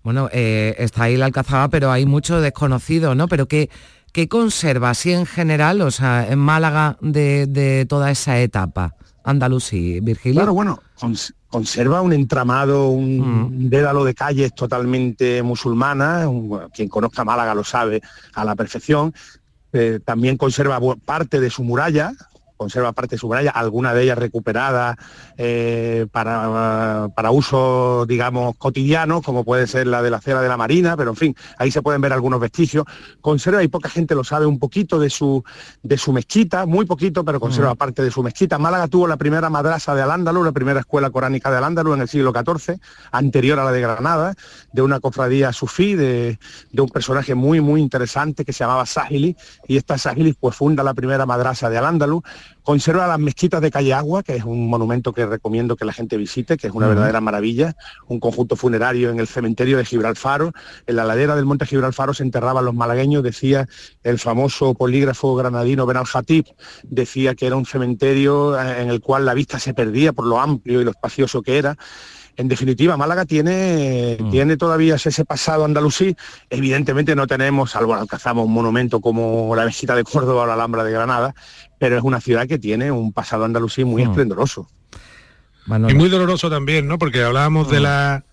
[0.02, 3.26] Bueno, eh, está ahí la Alcazaba, pero hay mucho desconocido, ¿no?
[3.26, 3.70] Pero ¿qué,
[4.14, 8.94] ¿qué conserva así en general, o sea, en Málaga de, toda esa etapa?
[9.24, 10.40] Andalusí, Virgilio.
[10.40, 10.80] Claro, bueno,
[11.48, 13.68] conserva un entramado, un mm.
[13.68, 16.28] dédalo de calles totalmente musulmana,
[16.72, 18.02] quien conozca Málaga lo sabe
[18.34, 19.12] a la perfección,
[19.72, 22.12] eh, también conserva parte de su muralla,
[22.56, 24.96] conserva parte de su muralla, alguna de ellas recuperada
[25.36, 30.56] eh, para, para, uso, digamos, cotidiano, como puede ser la de la cera de la
[30.56, 32.84] Marina, pero en fin, ahí se pueden ver algunos vestigios.
[33.20, 35.42] Conserva, y poca gente lo sabe, un poquito de su,
[35.82, 37.76] de su mezquita, muy poquito, pero conserva mm.
[37.76, 38.58] parte de su mezquita.
[38.58, 42.08] Málaga tuvo la primera madrasa de Al-Ándalus, la primera escuela coránica de Al-Ándalus en el
[42.08, 42.78] siglo XIV,
[43.12, 44.34] anterior a la de Granada,
[44.72, 46.38] de una cofradía sufí, de,
[46.72, 49.36] de un personaje muy, muy interesante que se llamaba Sahili,
[49.66, 52.22] y esta Sahili pues funda la primera madrasa de Al-Ándalus,
[52.62, 56.16] Conserva las mezquitas de Calle Agua, que es un monumento que recomiendo que la gente
[56.16, 57.76] visite, que es una verdadera maravilla,
[58.08, 60.52] un conjunto funerario en el cementerio de Gibralfaro.
[60.86, 63.68] En la ladera del monte Gibralfaro se enterraban los malagueños, decía
[64.02, 66.46] el famoso polígrafo granadino Benal Hatib,
[66.84, 70.40] decía que era un cementerio eh, en el cual la vista se perdía por lo
[70.40, 71.76] amplio y lo espacioso que era
[72.36, 74.30] en definitiva, Málaga tiene, mm.
[74.30, 76.16] tiene todavía ese pasado andalusí.
[76.50, 80.84] Evidentemente no tenemos, salvo alcanzamos un monumento como la Mezquita de Córdoba o la Alhambra
[80.84, 81.34] de Granada,
[81.78, 84.10] pero es una ciudad que tiene un pasado andalusí muy mm.
[84.10, 84.68] esplendoroso.
[85.66, 86.98] Y muy doloroso también, ¿no?
[86.98, 87.82] Porque hablábamos de, mm.
[87.82, 88.24] la,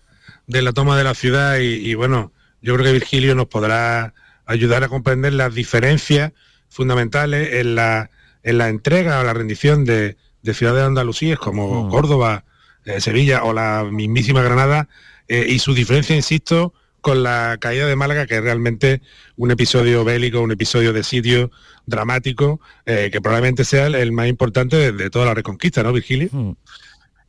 [0.46, 4.14] de la toma de la ciudad y, bueno, yo creo que Virgilio nos podrá
[4.46, 6.32] ayudar a comprender las diferencias
[6.68, 8.10] fundamentales en la,
[8.42, 10.16] en la entrega o la rendición de,
[10.52, 12.44] ciudades andalusíes como Córdoba,
[12.84, 14.88] eh, Sevilla o la mismísima Granada,
[15.28, 19.02] eh, y su diferencia, insisto, con la caída de Málaga, que es realmente
[19.36, 21.50] un episodio bélico, un episodio de sitio
[21.86, 26.28] dramático, eh, que probablemente sea el, más importante de, toda la reconquista, ¿no, Virgilio?
[26.30, 26.52] Hmm.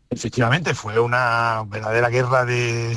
[0.09, 2.95] Efectivamente, fue una verdadera guerra de,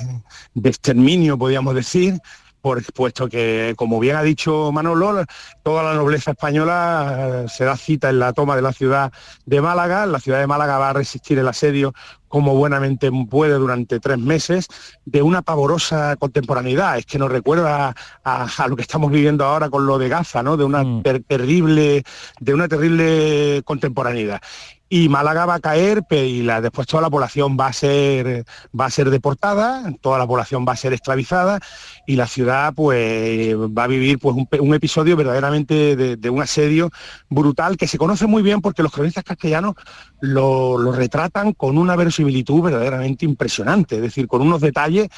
[0.52, 2.20] de exterminio, podríamos decir,
[2.60, 5.24] por, puesto que, como bien ha dicho Manolo,
[5.62, 9.12] toda la nobleza española se da cita en la toma de la ciudad
[9.44, 10.04] de Málaga.
[10.04, 11.94] La ciudad de Málaga va a resistir el asedio
[12.36, 14.68] como buenamente puede durante tres meses,
[15.06, 16.98] de una pavorosa contemporaneidad.
[16.98, 20.58] Es que nos recuerda a, lo que estamos viviendo ahora con lo de Gaza, ¿no?
[20.58, 21.02] De una mm.
[21.26, 22.04] terrible,
[22.38, 24.42] de una terrible contemporaneidad
[24.88, 28.44] y Málaga va a caer y la, después toda la población va a ser
[28.78, 31.58] va a ser deportada toda la población va a ser esclavizada
[32.06, 36.90] y la ciudad pues va a vivir pues un, episodio verdaderamente de, un asedio
[37.28, 39.74] brutal que se conoce muy bien porque los cronistas castellanos
[40.20, 45.08] lo, retratan con una verosimilitud verdaderamente impresionante es decir con unos detalles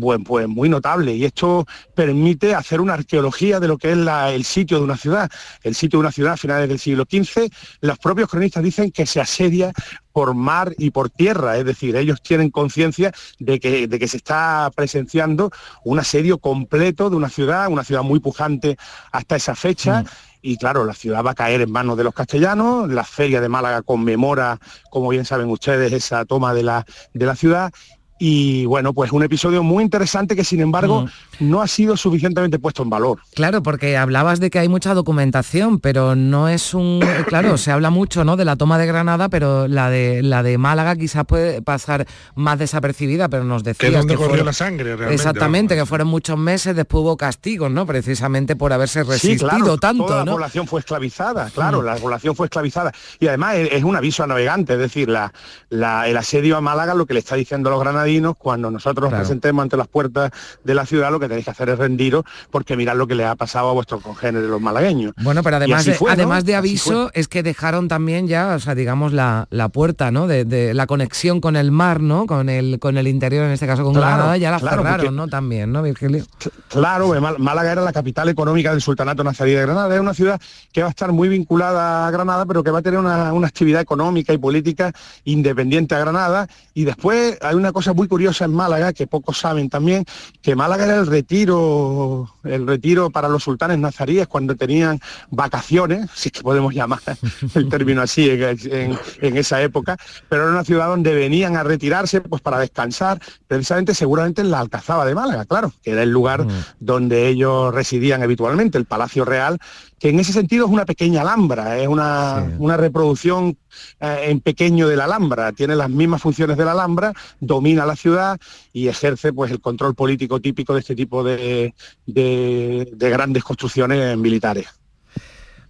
[0.00, 4.78] pues muy notables y esto permite hacer una arqueología de lo que es el sitio
[4.78, 5.30] de una ciudad.
[5.62, 7.50] El sitio de una ciudad a finales del siglo XV
[7.80, 9.72] los propios cronistas dicen que se asedia
[10.12, 14.16] por mar y por tierra, es decir, ellos tienen conciencia de que, de que se
[14.16, 15.52] está presenciando
[15.84, 18.76] un asedio completo de una ciudad, una ciudad muy pujante
[19.12, 20.02] hasta esa fecha.
[20.02, 20.06] Mm.
[20.42, 23.48] y claro, la ciudad va a caer en manos de los castellanos, la feria de
[23.48, 24.58] Málaga conmemora,
[24.90, 27.72] como bien saben ustedes, esa toma de la, de la ciudad
[28.18, 31.08] y bueno, pues un episodio muy interesante que sin embargo mm.
[31.40, 33.20] No ha sido suficientemente puesto en valor.
[33.34, 37.90] Claro, porque hablabas de que hay mucha documentación, pero no es un claro, se habla
[37.90, 38.36] mucho, ¿no?
[38.36, 42.58] de la toma de Granada, pero la de la de Málaga quizás puede pasar más
[42.58, 46.76] desapercibida, pero nos decías que, donde corrió la sangre realmente, Exactamente, que fueron muchos meses,
[46.76, 47.86] después hubo castigos, ¿no?
[47.86, 51.84] Precisamente por haberse resistido tanto, toda la población fue esclavizada, claro, mm.
[51.84, 55.32] la población fue esclavizada y además es, un aviso a navegantes, es decir, la,
[55.70, 59.20] el asedio a Málaga lo que le está diciendo a los granadinos cuando nosotros nos
[59.20, 60.30] presentemos ante las puertas
[60.62, 63.24] de la ciudad, lo que tenéis que hacer es rendiros, porque mirad lo que le
[63.24, 65.12] ha pasado a vuestros congéneres los malagueños.
[65.22, 69.12] Bueno, pero además, de, además de aviso, es que dejaron también ya, o sea, digamos,
[69.12, 70.26] la, puerta, ¿no?
[70.26, 72.26] De, la conexión con el mar, ¿no?
[72.26, 75.28] Con el, con el interior, en este caso con Granada, ya la cerraron, ¿no?
[75.28, 76.24] También, ¿no, Virgilio?
[76.68, 79.94] Claro, Málaga era la capital económica del Sultanato Nazarí de Granada.
[79.94, 80.40] Es una ciudad
[80.72, 83.48] que va a estar muy vinculada a Granada, pero que va a tener una, una
[83.48, 84.92] actividad económica y política
[85.24, 86.48] independiente a Granada.
[86.74, 90.04] Y después hay una cosa muy curiosa en Málaga, que pocos saben también,
[90.42, 94.98] que Málaga era el retiro, el retiro para los sultanes nazaríes cuando tenían
[95.30, 96.98] vacaciones, si es que podemos llamar
[97.54, 99.96] el término así en, esa época,
[100.28, 104.58] pero era una ciudad donde venían a retirarse pues para descansar, precisamente seguramente en la
[104.58, 106.50] Alcazaba de Málaga, claro, que era el lugar mm.
[106.80, 109.60] donde ellos residían habitualmente, el Palacio Real,
[110.04, 113.56] que en ese sentido es una pequeña Alhambra, es una, una reproducción
[114.00, 117.96] eh, en pequeño de la Alhambra, tiene las mismas funciones de la Alhambra, domina la
[117.96, 118.38] ciudad
[118.74, 121.72] y ejerce pues el control político típico de este tipo de,
[122.04, 124.66] de, grandes construcciones militares.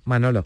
[0.03, 0.43] Manolo.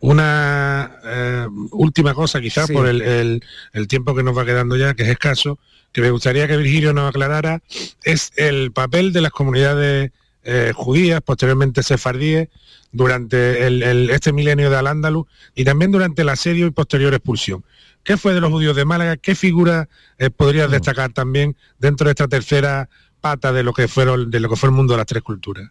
[0.00, 3.40] Una eh, última cosa quizás por el,
[3.72, 5.58] el, tiempo que nos va quedando ya, que es escaso,
[5.90, 7.62] que me gustaría que Virgilio nos aclarara,
[8.02, 10.12] es el papel de las comunidades
[10.44, 12.48] eh, judías, posteriormente sefardíes,
[12.92, 17.64] durante este milenio de Al-Ándalus y también durante el asedio y posterior expulsión.
[18.04, 19.16] ¿Qué fue de los judíos de Málaga?
[19.16, 19.88] ¿Qué figura
[20.18, 20.72] eh, podrías mm.
[20.72, 22.88] destacar también dentro de esta tercera
[23.20, 25.70] pata de lo que fueron, de lo que fue el mundo de las tres culturas?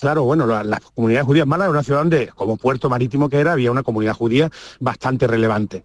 [0.00, 3.36] Claro, bueno, las la comunidades judías Málaga era una ciudad donde, como puerto marítimo que
[3.36, 4.50] era, había una comunidad judía
[4.80, 5.84] bastante relevante,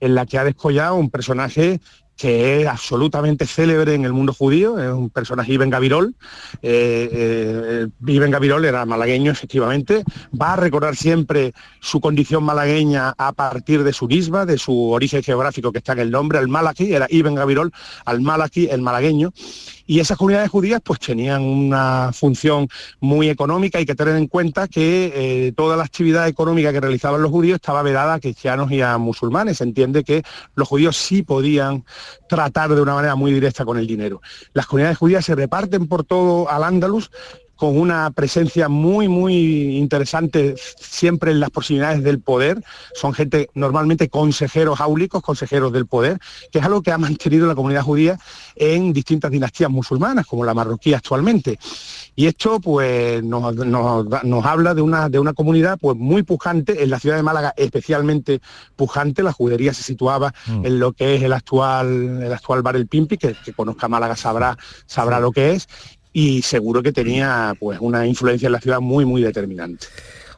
[0.00, 1.80] en la que ha descollado un personaje
[2.18, 6.16] que es absolutamente célebre en el mundo judío, es un personaje Ibn Gavirol.
[6.62, 10.02] Eh, eh, Ibn Gavirol era malagueño, efectivamente.
[10.38, 15.22] Va a recordar siempre su condición malagueña a partir de su nisba, de su origen
[15.22, 17.72] geográfico que está en el nombre, el Malaki, era Ibn Gavirol,
[18.04, 19.32] al Malaki, el malagueño.
[19.90, 22.68] Y esas comunidades judías pues tenían una función
[23.00, 27.22] muy económica, hay que tener en cuenta que eh, toda la actividad económica que realizaban
[27.22, 29.56] los judíos estaba vedada a cristianos y a musulmanes.
[29.56, 30.22] Se entiende que
[30.54, 31.86] los judíos sí podían
[32.28, 34.20] tratar de una manera muy directa con el dinero.
[34.52, 37.10] Las comunidades judías se reparten por todo al Andalus
[37.58, 42.62] con una presencia muy, muy interesante siempre en las proximidades del poder.
[42.94, 46.20] Son gente normalmente consejeros áulicos, consejeros del poder,
[46.52, 48.16] que es algo que ha mantenido la comunidad judía
[48.54, 51.58] en distintas dinastías musulmanas, como la marroquí actualmente.
[52.14, 53.56] Y esto pues nos,
[54.46, 58.40] habla de una, de una comunidad pues muy pujante, en la ciudad de Málaga especialmente
[58.76, 60.64] pujante, la judería se situaba mm.
[60.64, 64.14] en lo que es el actual, el actual bar El Pimpi, que, que conozca Málaga
[64.14, 64.56] sabrá,
[64.86, 65.68] sabrá lo que es,
[66.18, 69.86] y seguro que tenía pues una influencia en la ciudad muy muy determinante.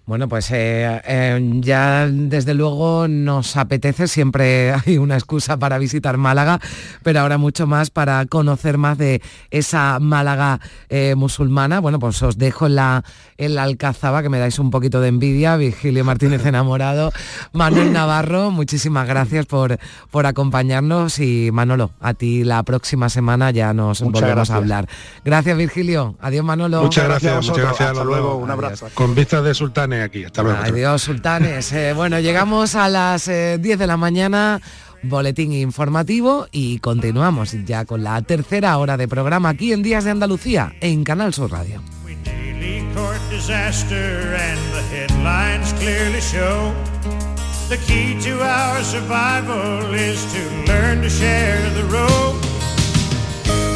[0.06, 6.16] Bueno, pues eh, eh, ya desde luego nos apetece, siempre hay una excusa para visitar
[6.16, 6.58] Málaga,
[7.02, 11.80] pero ahora mucho más para conocer más de esa Málaga eh, musulmana.
[11.80, 13.04] Bueno, pues os dejo en la,
[13.38, 17.12] en la Alcazaba, que me dais un poquito de envidia, Vigilio Martínez enamorado,
[17.52, 19.78] Manuel Navarro, muchísimas gracias por,
[20.10, 24.88] por acompañarnos y Manolo, a ti la próxima semana ya nos volvemos a hablar.
[25.24, 26.82] Gracias Virgilio, adiós Manolo.
[26.82, 27.90] Muchas gracias, muchas gracias.
[27.90, 28.88] Hasta luego, un abrazo.
[28.94, 29.54] Con vistas de
[29.90, 30.24] sultanes aquí.
[30.24, 30.58] Hasta luego.
[30.62, 31.72] Ay, Dios, sultanes.
[31.80, 34.60] Eh, bueno, llegamos a las eh, 10 de la mañana.
[35.02, 40.10] Boletín informativo y continuamos ya con la tercera hora de programa aquí en Días de
[40.10, 41.80] Andalucía en Canal Sur Radio.
[47.70, 52.34] The key to our survival is to learn to share the road.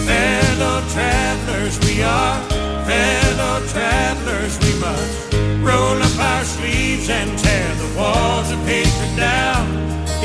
[0.04, 2.40] Fellow travelers, we are
[2.84, 5.43] fellow travelers, we must.
[5.64, 9.64] Roll up our sleeves and tear the walls of hatred down.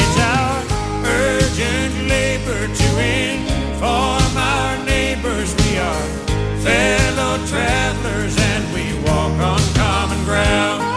[0.01, 0.63] It's our
[1.05, 6.07] urgent labor to inform our neighbors we are
[6.59, 10.89] fellow travelers and we walk on common ground.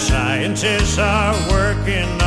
[0.00, 2.17] scientists are working